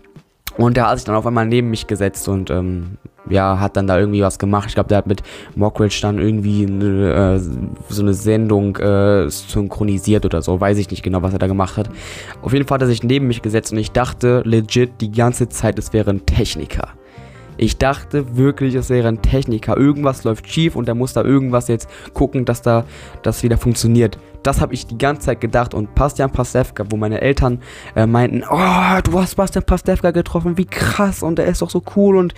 und 0.57 0.77
der 0.77 0.89
hat 0.89 0.97
sich 0.97 1.05
dann 1.05 1.15
auf 1.15 1.25
einmal 1.25 1.45
neben 1.45 1.69
mich 1.69 1.87
gesetzt 1.87 2.27
und 2.27 2.49
ähm, 2.49 2.97
ja, 3.29 3.59
hat 3.59 3.77
dann 3.77 3.87
da 3.87 3.99
irgendwie 3.99 4.21
was 4.21 4.39
gemacht. 4.39 4.69
Ich 4.69 4.75
glaube, 4.75 4.89
der 4.89 4.99
hat 4.99 5.07
mit 5.07 5.21
Mockridge 5.55 5.99
dann 6.01 6.17
irgendwie 6.17 6.65
eine, 6.65 7.35
äh, 7.35 7.39
so 7.89 8.01
eine 8.01 8.13
Sendung 8.13 8.77
äh, 8.77 9.29
synchronisiert 9.29 10.25
oder 10.25 10.41
so. 10.41 10.59
Weiß 10.59 10.77
ich 10.77 10.89
nicht 10.89 11.03
genau, 11.03 11.21
was 11.21 11.33
er 11.33 11.39
da 11.39 11.47
gemacht 11.47 11.77
hat. 11.77 11.89
Auf 12.41 12.53
jeden 12.53 12.65
Fall 12.65 12.75
hat 12.75 12.83
er 12.83 12.87
sich 12.87 13.03
neben 13.03 13.27
mich 13.27 13.41
gesetzt 13.41 13.71
und 13.71 13.79
ich 13.79 13.91
dachte 13.91 14.41
legit 14.45 15.01
die 15.01 15.11
ganze 15.11 15.49
Zeit, 15.49 15.77
es 15.77 15.93
wäre 15.93 16.11
ein 16.11 16.25
Techniker. 16.25 16.96
Ich 17.57 17.77
dachte 17.77 18.37
wirklich, 18.37 18.75
es 18.75 18.89
wäre 18.89 19.07
ein 19.07 19.21
Techniker. 19.21 19.75
Irgendwas 19.77 20.23
läuft 20.23 20.47
schief 20.47 20.75
und 20.75 20.87
er 20.87 20.95
muss 20.95 21.13
da 21.13 21.23
irgendwas 21.23 21.67
jetzt 21.67 21.89
gucken, 22.13 22.45
dass 22.45 22.61
da 22.61 22.85
das 23.23 23.43
wieder 23.43 23.57
funktioniert. 23.57 24.17
Das 24.43 24.61
habe 24.61 24.73
ich 24.73 24.85
die 24.85 24.97
ganze 24.97 25.27
Zeit 25.27 25.41
gedacht 25.41 25.73
und 25.73 25.93
Bastian 25.95 26.31
Pastewka, 26.31 26.85
wo 26.89 26.97
meine 26.97 27.21
Eltern 27.21 27.59
äh, 27.95 28.05
meinten, 28.05 28.43
oh, 28.43 29.01
du 29.03 29.19
hast 29.19 29.35
Bastian 29.35 29.65
Pastewka 29.65 30.11
getroffen, 30.11 30.57
wie 30.57 30.65
krass 30.65 31.23
und 31.23 31.39
er 31.39 31.45
ist 31.45 31.61
doch 31.61 31.69
so 31.69 31.81
cool 31.95 32.17
und 32.17 32.33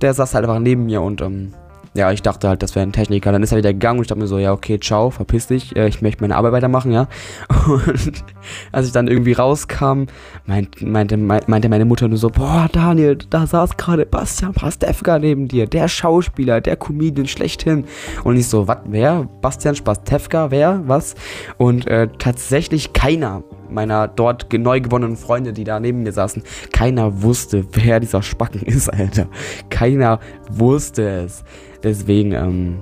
der 0.00 0.12
saß 0.14 0.34
halt 0.34 0.44
einfach 0.44 0.60
neben 0.60 0.86
mir 0.86 1.02
und 1.02 1.20
ähm, 1.20 1.52
ja, 1.98 2.12
ich 2.12 2.22
dachte 2.22 2.48
halt, 2.48 2.62
das 2.62 2.76
wäre 2.76 2.86
ein 2.86 2.92
Techniker. 2.92 3.32
Dann 3.32 3.42
ist 3.42 3.50
er 3.50 3.58
wieder 3.58 3.72
gegangen 3.72 3.98
und 3.98 4.04
ich 4.04 4.08
dachte 4.08 4.20
mir 4.20 4.28
so, 4.28 4.38
ja, 4.38 4.52
okay, 4.52 4.78
ciao, 4.78 5.10
verpiss 5.10 5.48
dich, 5.48 5.74
äh, 5.76 5.88
ich 5.88 6.00
möchte 6.00 6.22
meine 6.22 6.36
Arbeit 6.36 6.52
weitermachen, 6.52 6.92
ja. 6.92 7.08
Und 7.66 8.24
als 8.72 8.86
ich 8.86 8.92
dann 8.92 9.08
irgendwie 9.08 9.32
rauskam, 9.32 10.04
meint, 10.46 10.80
meinte, 10.80 11.16
meinte 11.16 11.68
meine 11.68 11.84
Mutter 11.84 12.08
nur 12.08 12.18
so, 12.18 12.28
boah, 12.30 12.68
Daniel, 12.72 13.18
da 13.30 13.46
saß 13.46 13.76
gerade 13.76 14.06
Bastian 14.06 14.54
Pastewka 14.54 15.18
neben 15.18 15.48
dir, 15.48 15.66
der 15.66 15.88
Schauspieler, 15.88 16.60
der 16.60 16.76
Comedian 16.76 17.26
schlechthin. 17.26 17.84
Und 18.24 18.36
ich 18.36 18.48
so, 18.48 18.68
was, 18.68 18.78
wer? 18.86 19.28
Bastian 19.42 19.74
Pastewka, 19.74 20.50
wer? 20.50 20.80
Was? 20.86 21.16
Und 21.56 21.86
äh, 21.88 22.08
tatsächlich 22.18 22.92
keiner 22.92 23.42
meiner 23.70 24.08
dort 24.08 24.52
neu 24.52 24.80
gewonnenen 24.80 25.16
Freunde, 25.16 25.52
die 25.52 25.64
da 25.64 25.80
neben 25.80 26.02
mir 26.02 26.12
saßen. 26.12 26.42
Keiner 26.72 27.22
wusste, 27.22 27.66
wer 27.72 28.00
dieser 28.00 28.22
Spacken 28.22 28.62
ist, 28.66 28.88
Alter. 28.88 29.26
Keiner 29.70 30.20
wusste 30.50 31.24
es. 31.24 31.44
Deswegen, 31.82 32.32
ähm, 32.32 32.78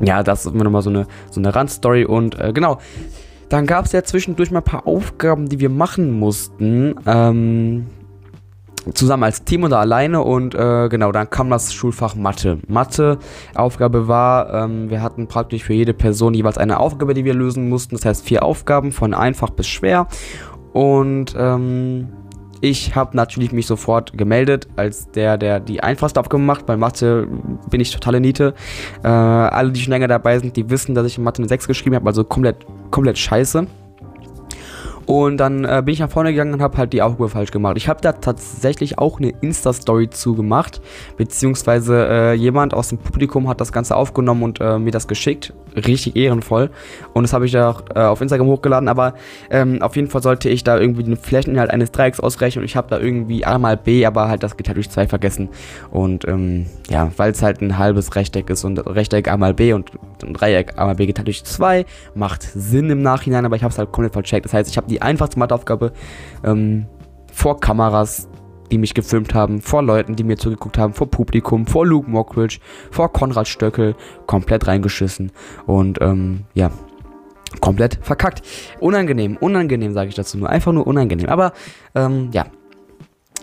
ja, 0.00 0.22
das 0.22 0.46
ist 0.46 0.54
immer 0.54 0.64
nochmal 0.64 0.82
so 0.82 0.90
eine, 0.90 1.06
so 1.30 1.40
eine 1.40 1.54
Randstory 1.54 2.04
und 2.04 2.38
äh, 2.38 2.52
genau. 2.52 2.78
Dann 3.48 3.66
gab 3.66 3.86
es 3.86 3.92
ja 3.92 4.02
zwischendurch 4.02 4.50
mal 4.50 4.58
ein 4.58 4.64
paar 4.64 4.86
Aufgaben, 4.86 5.48
die 5.48 5.58
wir 5.58 5.70
machen 5.70 6.12
mussten. 6.12 6.94
Ähm, 7.06 7.86
zusammen 8.94 9.24
als 9.24 9.44
Team 9.44 9.64
oder 9.64 9.78
alleine 9.78 10.22
und 10.22 10.54
äh, 10.54 10.88
genau, 10.88 11.12
dann 11.12 11.28
kam 11.30 11.50
das 11.50 11.72
Schulfach 11.72 12.14
Mathe. 12.14 12.58
Mathe, 12.68 13.18
Aufgabe 13.54 14.08
war, 14.08 14.52
ähm, 14.52 14.90
wir 14.90 15.02
hatten 15.02 15.26
praktisch 15.26 15.64
für 15.64 15.74
jede 15.74 15.94
Person 15.94 16.34
jeweils 16.34 16.58
eine 16.58 16.80
Aufgabe, 16.80 17.14
die 17.14 17.24
wir 17.24 17.34
lösen 17.34 17.68
mussten. 17.68 17.96
Das 17.96 18.04
heißt 18.04 18.24
vier 18.24 18.42
Aufgaben, 18.42 18.92
von 18.92 19.14
einfach 19.14 19.50
bis 19.50 19.66
schwer. 19.66 20.06
Und 20.72 21.34
ähm, 21.36 22.08
ich 22.60 22.94
habe 22.94 23.16
natürlich 23.16 23.52
mich 23.52 23.66
sofort 23.66 24.16
gemeldet 24.16 24.68
als 24.76 25.10
der, 25.10 25.38
der 25.38 25.60
die 25.60 25.82
einfachste 25.82 26.20
Aufgabe 26.20 26.42
macht. 26.42 26.66
Bei 26.66 26.76
Mathe 26.76 27.28
bin 27.70 27.80
ich 27.80 27.90
totale 27.90 28.20
Niete. 28.20 28.54
Äh, 29.02 29.08
alle, 29.08 29.72
die 29.72 29.80
schon 29.80 29.92
länger 29.92 30.08
dabei 30.08 30.38
sind, 30.38 30.56
die 30.56 30.68
wissen, 30.70 30.94
dass 30.94 31.06
ich 31.06 31.18
in 31.18 31.24
Mathe 31.24 31.40
eine 31.42 31.48
6 31.48 31.66
geschrieben 31.66 31.96
habe, 31.96 32.06
also 32.06 32.24
komplett, 32.24 32.66
komplett 32.90 33.18
scheiße. 33.18 33.66
Und 35.08 35.38
dann 35.38 35.64
äh, 35.64 35.82
bin 35.82 35.94
ich 35.94 36.00
nach 36.00 36.10
vorne 36.10 36.32
gegangen 36.32 36.52
und 36.52 36.60
habe 36.60 36.76
halt 36.76 36.92
die 36.92 37.00
Aufgabe 37.00 37.30
falsch 37.30 37.50
gemacht. 37.50 37.78
Ich 37.78 37.88
habe 37.88 37.98
da 38.02 38.12
tatsächlich 38.12 38.98
auch 38.98 39.18
eine 39.18 39.30
Insta-Story 39.40 40.10
zugemacht, 40.10 40.82
beziehungsweise 41.16 42.06
äh, 42.10 42.32
jemand 42.34 42.74
aus 42.74 42.90
dem 42.90 42.98
Publikum 42.98 43.48
hat 43.48 43.58
das 43.58 43.72
Ganze 43.72 43.96
aufgenommen 43.96 44.42
und 44.42 44.60
äh, 44.60 44.78
mir 44.78 44.90
das 44.90 45.08
geschickt. 45.08 45.54
Richtig 45.74 46.14
ehrenvoll. 46.14 46.68
Und 47.14 47.22
das 47.22 47.32
habe 47.32 47.46
ich 47.46 47.52
da 47.52 47.70
auch 47.70 47.84
äh, 47.94 48.00
auf 48.00 48.20
Instagram 48.20 48.48
hochgeladen. 48.48 48.86
Aber 48.86 49.14
ähm, 49.48 49.80
auf 49.80 49.96
jeden 49.96 50.08
Fall 50.08 50.22
sollte 50.22 50.50
ich 50.50 50.62
da 50.62 50.78
irgendwie 50.78 51.04
den 51.04 51.16
Flächeninhalt 51.16 51.70
eines 51.70 51.90
Dreiecks 51.90 52.20
ausrechnen. 52.20 52.62
Und 52.62 52.66
ich 52.66 52.76
habe 52.76 52.88
da 52.90 52.98
irgendwie 52.98 53.46
A 53.46 53.58
mal 53.58 53.78
B, 53.78 54.04
aber 54.04 54.28
halt 54.28 54.42
das 54.42 54.58
geht 54.58 54.68
halt 54.68 54.76
durch 54.76 54.90
zwei 54.90 55.06
vergessen. 55.06 55.48
Und 55.90 56.28
ähm, 56.28 56.66
ja, 56.90 57.10
weil 57.16 57.30
es 57.30 57.42
halt 57.42 57.62
ein 57.62 57.78
halbes 57.78 58.14
Rechteck 58.14 58.50
ist 58.50 58.62
und 58.64 58.78
Rechteck 58.86 59.28
A 59.28 59.38
mal 59.38 59.54
B 59.54 59.72
und 59.72 59.90
ein 60.22 60.34
Dreieck 60.34 60.74
A 60.76 60.84
mal 60.84 60.96
B 60.96 61.06
geht 61.06 61.16
halt 61.16 61.28
durch 61.28 61.44
zwei. 61.44 61.86
Macht 62.14 62.42
Sinn 62.42 62.90
im 62.90 63.00
Nachhinein, 63.00 63.46
aber 63.46 63.56
ich 63.56 63.62
habe 63.62 63.72
es 63.72 63.78
halt 63.78 63.90
komplett 63.90 64.12
vercheckt. 64.12 64.44
Das 64.44 64.52
heißt, 64.52 64.68
ich 64.68 64.76
habe 64.76 64.88
die 64.88 64.97
die 64.98 65.02
einfachste 65.02 65.38
Matheaufgabe 65.38 65.92
ähm, 66.44 66.86
vor 67.32 67.60
Kameras, 67.60 68.28
die 68.70 68.78
mich 68.78 68.94
gefilmt 68.94 69.32
haben, 69.32 69.60
vor 69.62 69.82
Leuten, 69.82 70.16
die 70.16 70.24
mir 70.24 70.36
zugeguckt 70.36 70.76
haben, 70.76 70.92
vor 70.92 71.10
Publikum, 71.10 71.66
vor 71.66 71.86
Luke 71.86 72.10
Mockridge, 72.10 72.58
vor 72.90 73.12
Konrad 73.12 73.48
Stöckel, 73.48 73.94
komplett 74.26 74.66
reingeschissen 74.66 75.32
und 75.66 75.98
ähm, 76.02 76.44
ja, 76.54 76.70
komplett 77.60 77.98
verkackt. 78.02 78.42
Unangenehm, 78.80 79.36
unangenehm 79.36 79.94
sage 79.94 80.08
ich 80.08 80.14
dazu 80.14 80.36
nur, 80.36 80.50
einfach 80.50 80.72
nur 80.72 80.86
unangenehm. 80.86 81.28
Aber 81.28 81.52
ähm, 81.94 82.30
ja, 82.32 82.46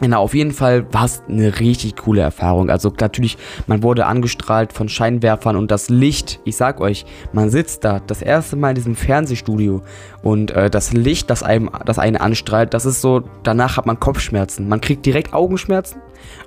Genau, 0.02 0.22
auf 0.22 0.34
jeden 0.34 0.52
Fall 0.52 0.92
war 0.94 1.06
es 1.06 1.24
eine 1.30 1.60
richtig 1.62 1.96
coole 1.96 2.22
Erfahrung. 2.22 2.70
Also 2.70 2.92
natürlich, 3.00 3.38
man 3.66 3.82
wurde 3.82 4.06
angestrahlt 4.06 4.74
von 4.74 4.90
Scheinwerfern 4.90 5.56
und 5.56 5.72
das 5.72 5.90
Licht, 5.90 6.42
ich 6.44 6.58
sag 6.58 6.82
euch, 6.82 7.06
man 7.32 7.50
sitzt 7.50 7.86
da 7.86 8.02
das 8.06 8.22
erste 8.22 8.58
Mal 8.58 8.70
in 8.70 8.76
diesem 8.76 8.96
Fernsehstudio 8.96 9.82
und 10.22 10.52
äh, 10.52 10.70
das 10.70 10.92
Licht, 10.92 11.30
das 11.30 11.44
einem, 11.44 11.70
das 11.86 11.98
einen 11.98 12.18
anstrahlt, 12.18 12.74
das 12.74 12.86
ist 12.86 13.00
so, 13.00 13.24
danach 13.44 13.78
hat 13.78 13.86
man 13.86 13.98
Kopfschmerzen. 13.98 14.68
Man 14.68 14.82
kriegt 14.82 15.06
direkt 15.06 15.34
Augenschmerzen 15.34 16.02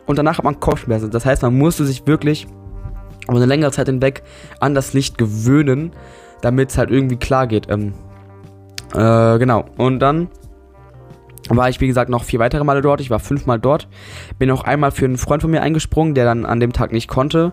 und 0.04 0.18
danach 0.18 0.36
hat 0.36 0.44
man 0.44 0.60
Kopfschmerzen. 0.60 1.10
Das 1.10 1.24
heißt, 1.24 1.40
man 1.40 1.56
musste 1.56 1.86
sich 1.86 2.06
wirklich 2.06 2.46
über 3.28 3.36
eine 3.36 3.46
längere 3.46 3.72
Zeit 3.72 3.86
hinweg 3.86 4.24
an 4.60 4.74
das 4.74 4.92
Licht 4.92 5.16
gewöhnen, 5.16 5.92
damit 6.42 6.70
es 6.70 6.76
halt 6.76 6.90
irgendwie 6.90 7.16
klar 7.16 7.46
geht. 7.46 7.70
Ähm, 7.70 7.94
äh, 8.94 9.38
genau, 9.38 9.64
und 9.78 10.00
dann 10.00 10.28
war 11.56 11.68
ich, 11.68 11.80
wie 11.80 11.86
gesagt, 11.86 12.10
noch 12.10 12.24
vier 12.24 12.38
weitere 12.38 12.64
Male 12.64 12.82
dort. 12.82 13.00
Ich 13.00 13.10
war 13.10 13.18
fünfmal 13.18 13.58
dort. 13.58 13.88
Bin 14.38 14.50
auch 14.50 14.64
einmal 14.64 14.90
für 14.90 15.04
einen 15.04 15.18
Freund 15.18 15.42
von 15.42 15.50
mir 15.50 15.62
eingesprungen, 15.62 16.14
der 16.14 16.24
dann 16.24 16.44
an 16.44 16.60
dem 16.60 16.72
Tag 16.72 16.92
nicht 16.92 17.08
konnte. 17.08 17.52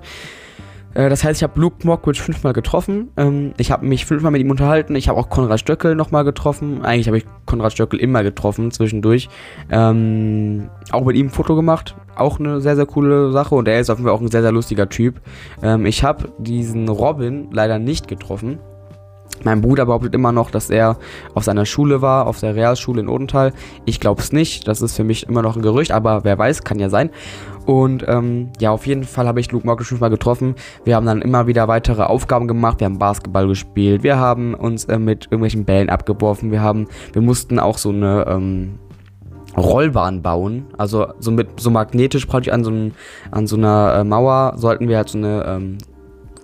Äh, 0.96 1.10
das 1.10 1.24
heißt, 1.24 1.40
ich 1.40 1.44
habe 1.44 1.60
Luke 1.60 1.86
Mockridge 1.86 2.22
fünfmal 2.22 2.54
getroffen. 2.54 3.10
Ähm, 3.18 3.54
ich 3.58 3.70
habe 3.72 3.86
mich 3.86 4.06
fünfmal 4.06 4.32
mit 4.32 4.42
ihm 4.42 4.50
unterhalten. 4.50 4.96
Ich 4.96 5.08
habe 5.08 5.20
auch 5.20 5.30
Konrad 5.30 5.60
Stöckel 5.60 5.94
nochmal 5.94 6.24
getroffen. 6.24 6.84
Eigentlich 6.84 7.08
habe 7.08 7.20
ich 7.20 7.26
Konrad 7.46 7.74
Stöckel 7.74 8.00
immer 8.00 8.24
getroffen 8.24 8.72
zwischendurch. 8.72 9.30
Ähm, 9.70 10.70
auch 10.92 11.06
mit 11.06 11.16
ihm 11.16 11.28
ein 11.28 11.32
Foto 11.32 11.56
gemacht. 11.56 11.96
Auch 12.16 12.40
eine 12.40 12.62
sehr, 12.62 12.76
sehr 12.76 12.86
coole 12.86 13.32
Sache. 13.32 13.54
Und 13.54 13.68
er 13.68 13.80
ist 13.80 13.90
auf 13.90 13.98
jeden 13.98 14.08
Fall 14.08 14.16
auch 14.16 14.22
ein 14.22 14.32
sehr, 14.32 14.42
sehr 14.42 14.54
lustiger 14.54 14.90
Typ. 14.90 15.22
Ähm, 15.62 15.86
ich 15.86 16.04
habe 16.04 16.30
diesen 16.40 16.88
Robin 16.90 17.50
leider 17.52 17.78
nicht 17.78 18.08
getroffen. 18.08 18.60
Mein 19.44 19.62
Bruder 19.62 19.86
behauptet 19.86 20.16
immer 20.16 20.32
noch, 20.32 20.50
dass 20.50 20.70
er 20.70 20.98
auf 21.34 21.44
seiner 21.44 21.66
Schule 21.66 22.02
war, 22.02 22.28
auf 22.28 22.40
der 22.40 22.56
Realschule 22.56 23.02
in 23.02 23.10
Odenthal. 23.10 23.54
Ich 23.86 24.00
glaube 24.00 24.22
es 24.22 24.32
nicht. 24.32 24.68
Das 24.68 24.82
ist 24.82 24.96
für 24.96 25.04
mich 25.04 25.28
immer 25.28 25.42
noch 25.42 25.56
ein 25.56 25.62
Gerücht, 25.62 25.92
aber 25.92 26.24
wer 26.24 26.38
weiß, 26.38 26.64
kann 26.64 26.80
ja 26.80 26.90
sein. 26.90 27.10
Und 27.66 28.06
ähm, 28.08 28.50
ja, 28.60 28.72
auf 28.72 28.86
jeden 28.86 29.04
Fall 29.04 29.28
habe 29.28 29.40
ich 29.40 29.52
Luke 29.52 29.66
Morgan 29.66 29.86
schon 29.86 30.00
mal 30.00 30.10
getroffen. 30.10 30.56
Wir 30.84 30.96
haben 30.96 31.06
dann 31.06 31.22
immer 31.22 31.48
wieder 31.48 31.68
weitere 31.68 32.04
Aufgaben 32.04 32.48
gemacht. 32.48 32.80
Wir 32.80 32.86
haben 32.86 33.00
Basketball 33.00 33.48
gespielt. 33.48 34.04
Wir 34.04 34.18
haben 34.18 34.54
uns 34.54 34.86
äh, 34.86 35.00
mit 35.00 35.26
irgendwelchen 35.26 35.66
Bällen 35.66 35.90
abgeworfen. 35.90 36.52
Wir 36.52 36.62
haben, 36.62 36.88
wir 37.14 37.22
mussten 37.22 37.60
auch 37.60 37.78
so 37.78 37.90
eine 37.90 38.26
ähm, 38.28 38.80
Rollbahn 39.58 40.22
bauen. 40.22 40.66
Also 40.78 41.08
so 41.20 41.32
mit 41.32 41.60
so 41.60 41.72
magnetisch 41.72 42.26
praktisch 42.26 42.54
an 42.54 42.64
so, 42.64 42.70
einem, 42.70 42.92
an 43.32 43.48
so 43.48 43.56
einer 43.56 43.96
äh, 44.00 44.04
Mauer 44.04 44.54
sollten 44.58 44.88
wir 44.88 44.98
halt 44.98 45.10
so 45.10 45.18
eine 45.18 45.46
ähm, 45.48 45.78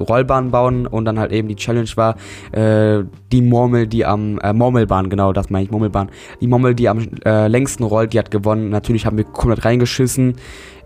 Rollbahn 0.02 0.52
bauen 0.52 0.88
und 0.88 1.06
dann 1.06 1.20
halt 1.20 1.32
eben 1.32 1.48
die 1.48 1.56
Challenge 1.56 1.90
war, 1.96 2.16
äh, 2.52 3.04
die 3.32 3.42
Murmel, 3.42 3.88
die 3.88 4.06
am, 4.06 4.40
äh, 4.40 4.54
Murmelbahn, 4.54 5.10
genau, 5.10 5.34
das 5.34 5.50
meine 5.50 5.66
ich, 5.66 5.72
Murmelbahn. 5.72 6.10
Die 6.40 6.48
Murmel, 6.48 6.76
die 6.76 6.90
am 6.90 7.08
äh, 7.26 7.48
längsten 7.48 7.84
rollt, 7.84 8.14
die 8.14 8.20
hat 8.20 8.32
gewonnen. 8.32 8.70
Natürlich 8.70 9.06
haben 9.06 9.18
wir 9.18 9.26
komplett 9.26 9.66
reingeschissen. 9.66 10.36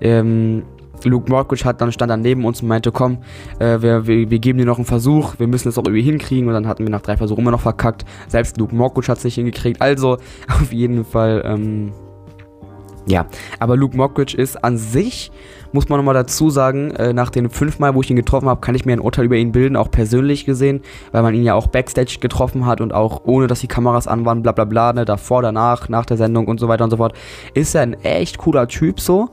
Ähm, 0.01 0.63
Luke 1.03 1.29
Morkridge 1.29 1.65
hat 1.65 1.81
dann 1.81 1.91
stand 1.91 2.09
dann 2.09 2.21
neben 2.21 2.45
uns 2.45 2.61
und 2.61 2.67
meinte, 2.67 2.91
komm, 2.91 3.19
äh, 3.59 3.81
wir, 3.81 4.07
wir, 4.07 4.29
wir, 4.29 4.39
geben 4.39 4.59
dir 4.59 4.65
noch 4.65 4.77
einen 4.77 4.85
Versuch, 4.85 5.35
wir 5.37 5.47
müssen 5.47 5.69
es 5.69 5.77
auch 5.77 5.83
irgendwie 5.83 6.01
hinkriegen. 6.01 6.47
Und 6.47 6.53
dann 6.53 6.67
hatten 6.67 6.83
wir 6.83 6.89
nach 6.89 7.01
drei 7.01 7.17
Versuchen 7.17 7.41
immer 7.41 7.51
noch 7.51 7.61
verkackt. 7.61 8.05
Selbst 8.27 8.57
Luke 8.57 8.75
Morkridge 8.75 9.09
hat 9.09 9.17
es 9.17 9.23
nicht 9.23 9.35
hingekriegt. 9.35 9.81
Also 9.81 10.17
auf 10.47 10.71
jeden 10.71 11.05
Fall, 11.05 11.43
ähm, 11.45 11.91
ja. 13.05 13.25
Aber 13.59 13.77
Luke 13.77 13.95
Mockridge 13.95 14.37
ist 14.37 14.63
an 14.63 14.77
sich 14.77 15.31
muss 15.75 15.89
man 15.89 15.99
nochmal 15.99 16.13
dazu 16.15 16.49
sagen, 16.49 16.91
äh, 16.91 17.13
nach 17.13 17.29
den 17.29 17.49
fünf 17.49 17.79
Mal, 17.79 17.93
wo 17.93 18.01
ich 18.01 18.09
ihn 18.09 18.15
getroffen 18.15 18.47
habe, 18.47 18.61
kann 18.61 18.73
ich 18.73 18.85
mir 18.85 18.93
ein 18.93 19.01
Urteil 19.01 19.25
über 19.25 19.35
ihn 19.35 19.51
bilden, 19.51 19.75
auch 19.75 19.91
persönlich 19.91 20.45
gesehen, 20.45 20.81
weil 21.11 21.21
man 21.21 21.35
ihn 21.35 21.43
ja 21.43 21.53
auch 21.53 21.67
Backstage 21.67 22.17
getroffen 22.19 22.65
hat 22.65 22.81
und 22.81 22.93
auch 22.93 23.21
ohne, 23.25 23.47
dass 23.47 23.59
die 23.59 23.67
Kameras 23.67 24.07
an 24.07 24.25
waren, 24.25 24.41
bla 24.41 24.53
bla 24.53 24.65
bla, 24.65 24.93
ne, 24.93 25.05
davor, 25.05 25.41
danach, 25.41 25.89
nach 25.89 26.05
der 26.05 26.17
Sendung 26.17 26.47
und 26.47 26.59
so 26.59 26.67
weiter 26.67 26.85
und 26.85 26.91
so 26.91 26.97
fort. 26.97 27.13
Ist 27.53 27.75
er 27.75 27.81
ein 27.81 27.93
echt 28.03 28.37
cooler 28.37 28.67
Typ 28.67 28.99
so. 28.99 29.29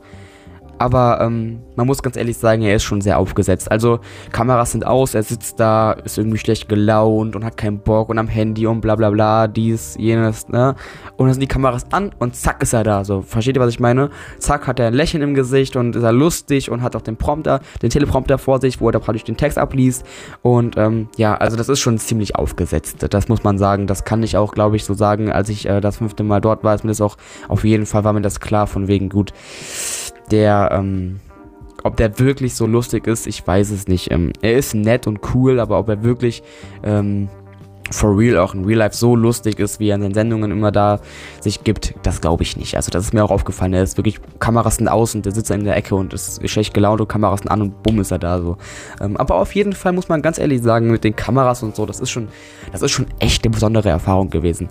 Aber 0.83 1.21
ähm, 1.21 1.61
man 1.77 1.87
muss 1.87 2.03
ganz 2.03 2.17
ehrlich 2.17 2.37
sagen, 2.37 2.62
er 2.62 2.75
ist 2.75 2.83
schon 2.83 3.01
sehr 3.01 3.17
aufgesetzt. 3.17 3.71
Also 3.71 4.01
Kameras 4.33 4.73
sind 4.73 4.85
aus, 4.85 5.15
er 5.15 5.23
sitzt 5.23 5.61
da, 5.61 5.93
ist 5.93 6.19
irgendwie 6.19 6.39
schlecht 6.39 6.69
gelaunt 6.69 7.37
und 7.37 7.45
hat 7.45 7.57
keinen 7.57 7.79
Bock 7.79 8.09
und 8.09 8.19
am 8.19 8.27
Handy 8.27 8.67
und 8.67 8.81
bla 8.81 8.97
bla 8.97 9.11
bla, 9.11 9.47
dies, 9.47 9.95
jenes, 9.97 10.49
ne? 10.49 10.75
Und 11.17 11.27
dann 11.27 11.35
sind 11.35 11.41
die 11.41 11.47
Kameras 11.47 11.87
an 11.93 12.11
und 12.19 12.35
zack 12.35 12.65
ist 12.65 12.73
er 12.73 12.83
da. 12.83 13.05
So, 13.05 13.23
versteht 13.23 13.57
ihr, 13.57 13.61
was 13.61 13.71
ich 13.71 13.79
meine? 13.79 14.11
Zack 14.41 14.67
hat 14.67 14.81
er 14.81 14.89
ein 14.89 14.95
Lächeln 14.95 15.23
im 15.23 15.35
Gesicht 15.35 15.77
und 15.77 15.95
ist 15.95 16.03
er 16.03 16.12
lustig 16.12 16.69
und 16.69 16.83
hat 16.83 16.97
auch 16.97 17.03
den 17.03 17.17
Prompter, 17.17 17.61
den 17.81 17.91
Teleprompter 17.91 18.39
vor 18.39 18.61
sich, 18.61 18.81
wo 18.81 18.89
er 18.89 18.93
da 18.93 18.99
praktisch 18.99 19.23
den 19.23 19.37
Text 19.37 19.59
abliest. 19.59 20.05
Und 20.43 20.77
ähm, 20.77 21.11
ja, 21.17 21.37
also 21.37 21.57
das 21.57 21.69
ist 21.69 21.79
schon 21.79 21.97
ziemlich 21.99 22.35
aufgesetzt. 22.35 23.07
Das 23.09 23.29
muss 23.29 23.45
man 23.45 23.57
sagen. 23.57 23.87
Das 23.87 24.03
kann 24.03 24.25
ich 24.25 24.37
auch, 24.37 24.53
glaube 24.53 24.75
ich, 24.75 24.85
so 24.85 24.95
sagen, 24.95 25.31
als 25.31 25.49
ich 25.49 25.69
äh, 25.69 25.81
das 25.81 25.99
fünfte 25.99 26.25
Mal 26.25 26.41
dort 26.41 26.65
war, 26.65 26.75
ist 26.75 26.83
mir 26.83 26.91
das 26.91 27.01
auch 27.01 27.17
auf 27.47 27.62
jeden 27.62 27.87
Fall 27.87 28.03
war 28.03 28.12
mir 28.12 28.21
das 28.21 28.41
klar, 28.41 28.67
von 28.67 28.89
wegen 28.89 29.09
gut 29.09 29.33
der, 30.33 30.71
ähm, 30.73 31.21
ob 31.85 31.97
der 31.97 32.19
wirklich 32.19 32.55
so 32.55 32.67
lustig 32.67 33.07
ist, 33.07 33.27
ich 33.27 33.47
weiß 33.47 33.71
es 33.71 33.87
nicht. 33.87 34.11
Ähm, 34.11 34.33
er 34.41 34.55
ist 34.55 34.75
nett 34.75 35.07
und 35.07 35.21
cool, 35.35 35.61
aber 35.61 35.79
ob 35.79 35.89
er 35.89 36.03
wirklich 36.03 36.43
ähm, 36.83 37.29
for 37.91 38.17
real 38.17 38.39
auch 38.39 38.55
in 38.55 38.65
real 38.65 38.79
life 38.79 38.97
so 38.97 39.15
lustig 39.15 39.59
ist, 39.59 39.79
wie 39.79 39.89
er 39.89 39.97
in 39.97 40.01
den 40.01 40.15
Sendungen 40.15 40.51
immer 40.51 40.73
da 40.73 41.01
sich 41.41 41.62
gibt, 41.65 41.95
das 42.03 42.21
glaube 42.21 42.43
ich 42.43 42.57
nicht. 42.57 42.77
Also 42.77 42.91
das 42.91 43.05
ist 43.05 43.15
mir 43.15 43.25
auch 43.25 43.31
aufgefallen. 43.31 43.75
Er 43.75 43.83
ist 43.83 43.99
wirklich, 43.99 44.19
Kameras 44.39 44.77
sind 44.77 44.89
aus 44.89 45.15
und 45.15 45.27
der 45.27 45.33
sitzt 45.33 45.51
in 45.51 45.65
der 45.65 45.77
Ecke 45.77 45.95
und 45.95 46.15
ist 46.15 46.49
schlecht 46.49 46.73
gelaunt 46.73 47.01
und 47.01 47.09
Kameras 47.09 47.41
sind 47.41 47.51
an 47.51 47.61
und 47.61 47.83
bumm 47.83 48.01
ist 48.01 48.11
er 48.11 48.19
da 48.19 48.41
so. 48.41 48.57
Ähm, 49.01 49.17
aber 49.17 49.37
auf 49.37 49.55
jeden 49.55 49.75
Fall 49.75 49.93
muss 49.93 50.09
man 50.09 50.23
ganz 50.23 50.39
ehrlich 50.39 50.62
sagen, 50.62 50.91
mit 50.91 51.05
den 51.05 51.15
Kameras 51.15 51.62
und 51.62 51.77
so, 51.77 51.85
das 51.85 52.01
ist 52.01 52.11
schon, 52.11 52.29
das 52.71 52.83
ist 52.83 52.93
schon 52.93 53.07
echt 53.19 53.45
eine 53.45 53.53
besondere 53.53 53.91
Erfahrung 53.91 54.31
gewesen 54.31 54.69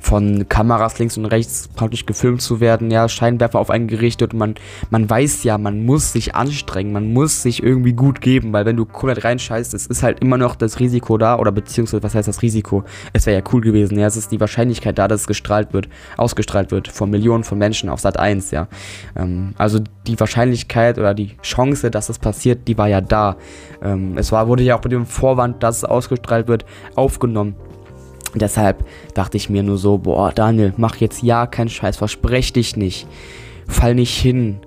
von 0.00 0.48
Kameras 0.48 0.98
links 0.98 1.16
und 1.16 1.26
rechts 1.26 1.68
praktisch 1.68 2.06
gefilmt 2.06 2.42
zu 2.42 2.60
werden, 2.60 2.90
ja, 2.90 3.08
Scheinwerfer 3.08 3.58
auf 3.58 3.70
einen 3.70 3.88
gerichtet 3.88 4.32
und 4.32 4.38
man, 4.38 4.54
man 4.90 5.08
weiß 5.08 5.44
ja, 5.44 5.58
man 5.58 5.84
muss 5.84 6.12
sich 6.12 6.34
anstrengen, 6.34 6.92
man 6.92 7.12
muss 7.12 7.42
sich 7.42 7.62
irgendwie 7.62 7.92
gut 7.92 8.20
geben, 8.20 8.52
weil 8.52 8.64
wenn 8.64 8.76
du 8.76 8.84
komplett 8.84 9.24
reinscheißt, 9.24 9.74
es 9.74 9.86
ist 9.86 10.02
halt 10.02 10.20
immer 10.20 10.38
noch 10.38 10.56
das 10.56 10.80
Risiko 10.80 11.18
da, 11.18 11.38
oder 11.38 11.52
beziehungsweise, 11.52 12.02
was 12.02 12.14
heißt 12.14 12.28
das 12.28 12.42
Risiko? 12.42 12.84
Es 13.12 13.26
wäre 13.26 13.38
ja 13.38 13.44
cool 13.52 13.60
gewesen, 13.60 13.98
ja, 13.98 14.06
es 14.06 14.16
ist 14.16 14.30
die 14.32 14.40
Wahrscheinlichkeit 14.40 14.98
da, 14.98 15.08
dass 15.08 15.22
es 15.22 15.26
gestrahlt 15.26 15.72
wird, 15.72 15.88
ausgestrahlt 16.16 16.70
wird 16.70 16.88
von 16.88 17.10
Millionen 17.10 17.44
von 17.44 17.58
Menschen 17.58 17.88
auf 17.88 18.00
Sat 18.00 18.18
1, 18.18 18.50
ja. 18.50 18.68
Ähm, 19.16 19.54
also 19.58 19.80
die 20.06 20.18
Wahrscheinlichkeit 20.18 20.98
oder 20.98 21.14
die 21.14 21.36
Chance, 21.42 21.90
dass 21.90 22.08
es 22.08 22.18
passiert, 22.18 22.68
die 22.68 22.78
war 22.78 22.88
ja 22.88 23.00
da. 23.00 23.36
Ähm, 23.82 24.16
es 24.16 24.32
war, 24.32 24.48
wurde 24.48 24.62
ja 24.62 24.76
auch 24.76 24.82
mit 24.82 24.92
dem 24.92 25.06
Vorwand, 25.06 25.62
dass 25.62 25.78
es 25.78 25.84
ausgestrahlt 25.84 26.48
wird, 26.48 26.64
aufgenommen. 26.94 27.54
Deshalb 28.34 28.84
dachte 29.14 29.36
ich 29.36 29.50
mir 29.50 29.62
nur 29.62 29.78
so, 29.78 29.98
boah, 29.98 30.32
Daniel, 30.32 30.74
mach 30.76 30.96
jetzt 30.96 31.22
ja 31.22 31.46
keinen 31.46 31.68
Scheiß, 31.68 31.96
versprech 31.96 32.52
dich 32.52 32.76
nicht. 32.76 33.06
Fall 33.66 33.94
nicht 33.94 34.16
hin 34.18 34.60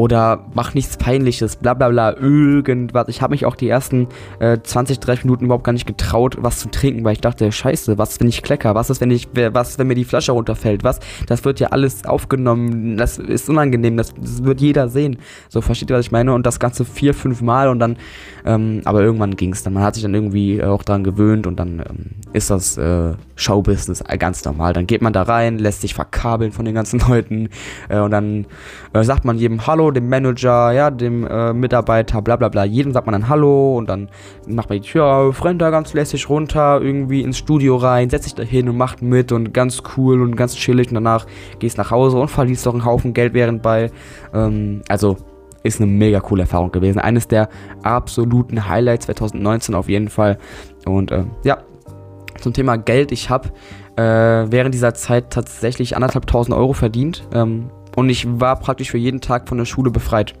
oder 0.00 0.46
mach 0.54 0.72
nichts 0.72 0.96
Peinliches, 0.96 1.56
bla 1.56 1.74
bla 1.74 1.90
bla, 1.90 2.16
irgendwas. 2.16 3.08
Ich 3.08 3.20
habe 3.20 3.32
mich 3.32 3.44
auch 3.44 3.54
die 3.54 3.68
ersten 3.68 4.08
äh, 4.38 4.56
20, 4.62 4.98
30 4.98 5.26
Minuten 5.26 5.44
überhaupt 5.44 5.64
gar 5.64 5.74
nicht 5.74 5.86
getraut, 5.86 6.38
was 6.40 6.58
zu 6.58 6.70
trinken, 6.70 7.04
weil 7.04 7.12
ich 7.12 7.20
dachte, 7.20 7.52
scheiße, 7.52 7.98
was 7.98 8.18
wenn 8.18 8.28
ich 8.28 8.42
klecker, 8.42 8.74
was 8.74 8.88
ist, 8.88 9.02
wenn 9.02 9.10
ich, 9.10 9.28
was, 9.34 9.78
wenn 9.78 9.88
mir 9.88 9.94
die 9.94 10.06
Flasche 10.06 10.32
runterfällt, 10.32 10.84
was, 10.84 11.00
das 11.26 11.44
wird 11.44 11.60
ja 11.60 11.68
alles 11.68 12.06
aufgenommen, 12.06 12.96
das 12.96 13.18
ist 13.18 13.50
unangenehm, 13.50 13.98
das, 13.98 14.14
das 14.14 14.42
wird 14.42 14.62
jeder 14.62 14.88
sehen. 14.88 15.18
So, 15.50 15.60
versteht 15.60 15.90
ihr, 15.90 15.96
was 15.96 16.06
ich 16.06 16.12
meine? 16.12 16.32
Und 16.32 16.46
das 16.46 16.58
Ganze 16.58 16.86
vier, 16.86 17.12
fünf 17.12 17.42
Mal 17.42 17.68
und 17.68 17.78
dann, 17.78 17.98
ähm, 18.46 18.80
aber 18.86 19.02
irgendwann 19.02 19.36
ging 19.36 19.52
es 19.52 19.62
dann. 19.62 19.74
Man 19.74 19.82
hat 19.82 19.96
sich 19.96 20.02
dann 20.02 20.14
irgendwie 20.14 20.62
auch 20.62 20.82
daran 20.82 21.04
gewöhnt 21.04 21.46
und 21.46 21.60
dann 21.60 21.80
ähm, 21.80 22.06
ist 22.32 22.48
das 22.48 22.78
äh, 22.78 23.12
Showbusiness 23.40 24.04
ganz 24.18 24.44
normal. 24.44 24.72
Dann 24.72 24.86
geht 24.86 25.02
man 25.02 25.12
da 25.12 25.22
rein, 25.22 25.58
lässt 25.58 25.80
sich 25.80 25.94
verkabeln 25.94 26.52
von 26.52 26.64
den 26.64 26.74
ganzen 26.74 27.00
Leuten 27.08 27.48
äh, 27.88 27.98
und 27.98 28.10
dann 28.10 28.46
äh, 28.92 29.02
sagt 29.02 29.24
man 29.24 29.36
jedem 29.38 29.66
Hallo, 29.66 29.90
dem 29.90 30.08
Manager, 30.08 30.72
ja, 30.72 30.90
dem 30.90 31.26
äh, 31.26 31.52
Mitarbeiter, 31.52 32.22
bla 32.22 32.36
bla 32.36 32.48
bla. 32.48 32.64
Jedem 32.64 32.92
sagt 32.92 33.06
man 33.06 33.12
dann 33.12 33.28
Hallo 33.28 33.76
und 33.76 33.88
dann 33.88 34.08
macht 34.46 34.68
man 34.68 34.80
die 34.80 34.86
Tür 34.86 35.06
auf, 35.06 35.44
rennt 35.44 35.62
da 35.62 35.70
ganz 35.70 35.92
lässig 35.94 36.28
runter, 36.28 36.80
irgendwie 36.80 37.22
ins 37.22 37.38
Studio 37.38 37.76
rein, 37.76 38.10
setzt 38.10 38.24
sich 38.24 38.34
da 38.34 38.42
hin 38.42 38.68
und 38.68 38.76
macht 38.76 39.02
mit 39.02 39.32
und 39.32 39.54
ganz 39.54 39.82
cool 39.96 40.20
und 40.22 40.36
ganz 40.36 40.54
chillig 40.54 40.88
und 40.88 40.94
danach 40.94 41.26
gehst 41.58 41.78
nach 41.78 41.90
Hause 41.90 42.18
und 42.18 42.28
verliest 42.28 42.66
doch 42.66 42.74
einen 42.74 42.84
Haufen 42.84 43.14
Geld 43.14 43.34
während 43.34 43.62
bei. 43.62 43.90
Ähm, 44.34 44.82
also 44.88 45.16
ist 45.62 45.80
eine 45.80 45.90
mega 45.90 46.20
coole 46.20 46.42
Erfahrung 46.42 46.72
gewesen. 46.72 46.98
Eines 46.98 47.28
der 47.28 47.48
absoluten 47.82 48.68
Highlights 48.68 49.06
2019 49.06 49.74
auf 49.74 49.88
jeden 49.88 50.08
Fall. 50.08 50.38
Und 50.86 51.10
äh, 51.10 51.24
ja, 51.44 51.58
zum 52.40 52.52
Thema 52.52 52.76
Geld. 52.76 53.12
Ich 53.12 53.30
habe 53.30 53.50
äh, 53.96 54.02
während 54.50 54.74
dieser 54.74 54.94
Zeit 54.94 55.30
tatsächlich 55.30 55.94
anderthalb 55.96 56.26
tausend 56.26 56.56
Euro 56.56 56.72
verdient. 56.72 57.26
Ähm, 57.32 57.70
und 57.96 58.08
ich 58.08 58.26
war 58.40 58.56
praktisch 58.56 58.90
für 58.90 58.98
jeden 58.98 59.20
Tag 59.20 59.48
von 59.48 59.58
der 59.58 59.64
Schule 59.64 59.90
befreit. 59.90 60.34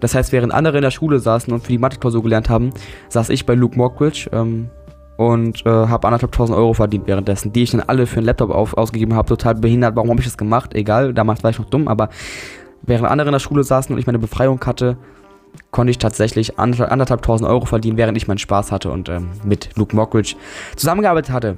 Das 0.00 0.14
heißt, 0.14 0.32
während 0.32 0.52
andere 0.52 0.78
in 0.78 0.82
der 0.82 0.90
Schule 0.90 1.18
saßen 1.18 1.52
und 1.52 1.62
für 1.62 1.72
die 1.72 1.78
Mathe-Klausur 1.78 2.22
gelernt 2.22 2.50
haben, 2.50 2.70
saß 3.08 3.28
ich 3.30 3.46
bei 3.46 3.54
Luke 3.54 3.76
Mockridge 3.76 4.28
ähm, 4.32 4.68
und 5.16 5.64
äh, 5.64 5.70
habe 5.70 6.08
anderthalb 6.08 6.32
tausend 6.32 6.58
Euro 6.58 6.74
verdient 6.74 7.06
währenddessen, 7.06 7.52
die 7.52 7.62
ich 7.62 7.70
dann 7.70 7.80
alle 7.80 8.06
für 8.06 8.16
einen 8.16 8.26
Laptop 8.26 8.50
auf, 8.50 8.76
ausgegeben 8.76 9.14
habe. 9.14 9.28
Total 9.28 9.54
behindert. 9.54 9.94
Warum 9.96 10.10
habe 10.10 10.20
ich 10.20 10.26
das 10.26 10.36
gemacht? 10.36 10.74
Egal, 10.74 11.14
damals 11.14 11.44
war 11.44 11.50
ich 11.50 11.58
noch 11.58 11.70
dumm, 11.70 11.88
aber 11.88 12.08
während 12.82 13.08
andere 13.08 13.28
in 13.28 13.32
der 13.32 13.38
Schule 13.38 13.62
saßen 13.62 13.92
und 13.92 13.98
ich 13.98 14.06
meine 14.06 14.18
Befreiung 14.18 14.60
hatte, 14.64 14.96
konnte 15.70 15.90
ich 15.90 15.98
tatsächlich 15.98 16.58
anderthalb 16.58 17.22
tausend 17.22 17.48
Euro 17.48 17.64
verdienen, 17.64 17.96
während 17.96 18.16
ich 18.16 18.28
meinen 18.28 18.38
Spaß 18.38 18.72
hatte 18.72 18.90
und 18.90 19.08
ähm, 19.08 19.30
mit 19.44 19.70
Luke 19.76 19.96
Mockridge 19.96 20.36
zusammengearbeitet 20.76 21.32
hatte. 21.32 21.56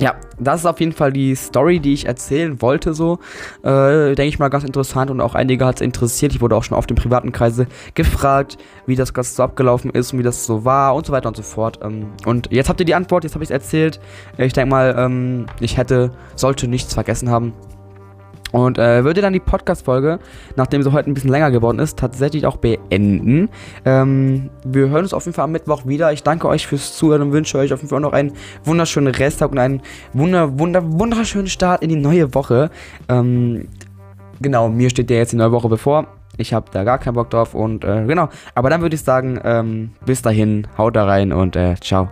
Ja, 0.00 0.14
das 0.38 0.60
ist 0.60 0.66
auf 0.66 0.78
jeden 0.78 0.92
Fall 0.92 1.12
die 1.12 1.34
Story, 1.34 1.80
die 1.80 1.92
ich 1.92 2.06
erzählen 2.06 2.62
wollte, 2.62 2.94
so. 2.94 3.18
Äh, 3.64 4.14
Denke 4.14 4.26
ich 4.26 4.38
mal 4.38 4.48
ganz 4.48 4.62
interessant 4.62 5.10
und 5.10 5.20
auch 5.20 5.34
einige 5.34 5.66
hat 5.66 5.76
es 5.76 5.80
interessiert. 5.80 6.32
Ich 6.32 6.40
wurde 6.40 6.54
auch 6.54 6.62
schon 6.62 6.76
auf 6.76 6.86
den 6.86 6.96
privaten 6.96 7.32
Kreise 7.32 7.66
gefragt, 7.94 8.58
wie 8.86 8.94
das 8.94 9.12
Ganze 9.12 9.34
so 9.34 9.42
abgelaufen 9.42 9.90
ist 9.90 10.12
und 10.12 10.20
wie 10.20 10.22
das 10.22 10.46
so 10.46 10.64
war 10.64 10.94
und 10.94 11.04
so 11.04 11.12
weiter 11.12 11.26
und 11.28 11.36
so 11.36 11.42
fort. 11.42 11.80
Ähm, 11.82 12.12
und 12.26 12.48
jetzt 12.52 12.68
habt 12.68 12.78
ihr 12.78 12.86
die 12.86 12.94
Antwort, 12.94 13.24
jetzt 13.24 13.34
habe 13.34 13.42
ich 13.42 13.50
es 13.50 13.54
erzählt. 13.54 13.98
Ich 14.36 14.52
denke 14.52 14.70
mal, 14.70 14.94
ähm, 14.96 15.46
ich 15.58 15.76
hätte, 15.76 16.12
sollte 16.36 16.68
nichts 16.68 16.94
vergessen 16.94 17.28
haben. 17.28 17.52
Und 18.52 18.78
äh, 18.78 19.04
würde 19.04 19.20
dann 19.20 19.32
die 19.32 19.40
Podcast-Folge, 19.40 20.18
nachdem 20.56 20.82
sie 20.82 20.92
heute 20.92 21.10
ein 21.10 21.14
bisschen 21.14 21.30
länger 21.30 21.50
geworden 21.50 21.78
ist, 21.78 21.98
tatsächlich 21.98 22.46
auch 22.46 22.56
beenden. 22.56 23.48
Ähm, 23.84 24.50
wir 24.64 24.88
hören 24.88 25.02
uns 25.02 25.12
auf 25.12 25.24
jeden 25.24 25.34
Fall 25.34 25.44
am 25.44 25.52
Mittwoch 25.52 25.86
wieder. 25.86 26.12
Ich 26.12 26.22
danke 26.22 26.48
euch 26.48 26.66
fürs 26.66 26.96
Zuhören 26.96 27.22
und 27.22 27.32
wünsche 27.32 27.58
euch 27.58 27.72
auf 27.72 27.80
jeden 27.80 27.90
Fall 27.90 28.00
noch 28.00 28.12
einen 28.12 28.32
wunderschönen 28.64 29.14
Resttag 29.14 29.50
und 29.50 29.58
einen 29.58 29.82
wunder, 30.12 30.58
wunder, 30.58 30.82
wunderschönen 30.84 31.48
Start 31.48 31.82
in 31.82 31.90
die 31.90 31.96
neue 31.96 32.34
Woche. 32.34 32.70
Ähm, 33.08 33.68
genau, 34.40 34.68
mir 34.68 34.90
steht 34.90 35.10
ja 35.10 35.16
jetzt 35.16 35.32
die 35.32 35.36
neue 35.36 35.52
Woche 35.52 35.68
bevor. 35.68 36.06
Ich 36.38 36.52
habe 36.54 36.66
da 36.72 36.84
gar 36.84 36.98
keinen 36.98 37.14
Bock 37.14 37.30
drauf 37.30 37.54
und 37.54 37.84
äh, 37.84 38.04
genau. 38.06 38.28
Aber 38.54 38.70
dann 38.70 38.80
würde 38.80 38.94
ich 38.94 39.02
sagen, 39.02 39.40
ähm, 39.44 39.90
bis 40.06 40.22
dahin, 40.22 40.68
haut 40.78 40.96
da 40.96 41.04
rein 41.04 41.32
und 41.32 41.56
äh, 41.56 41.74
ciao. 41.80 42.08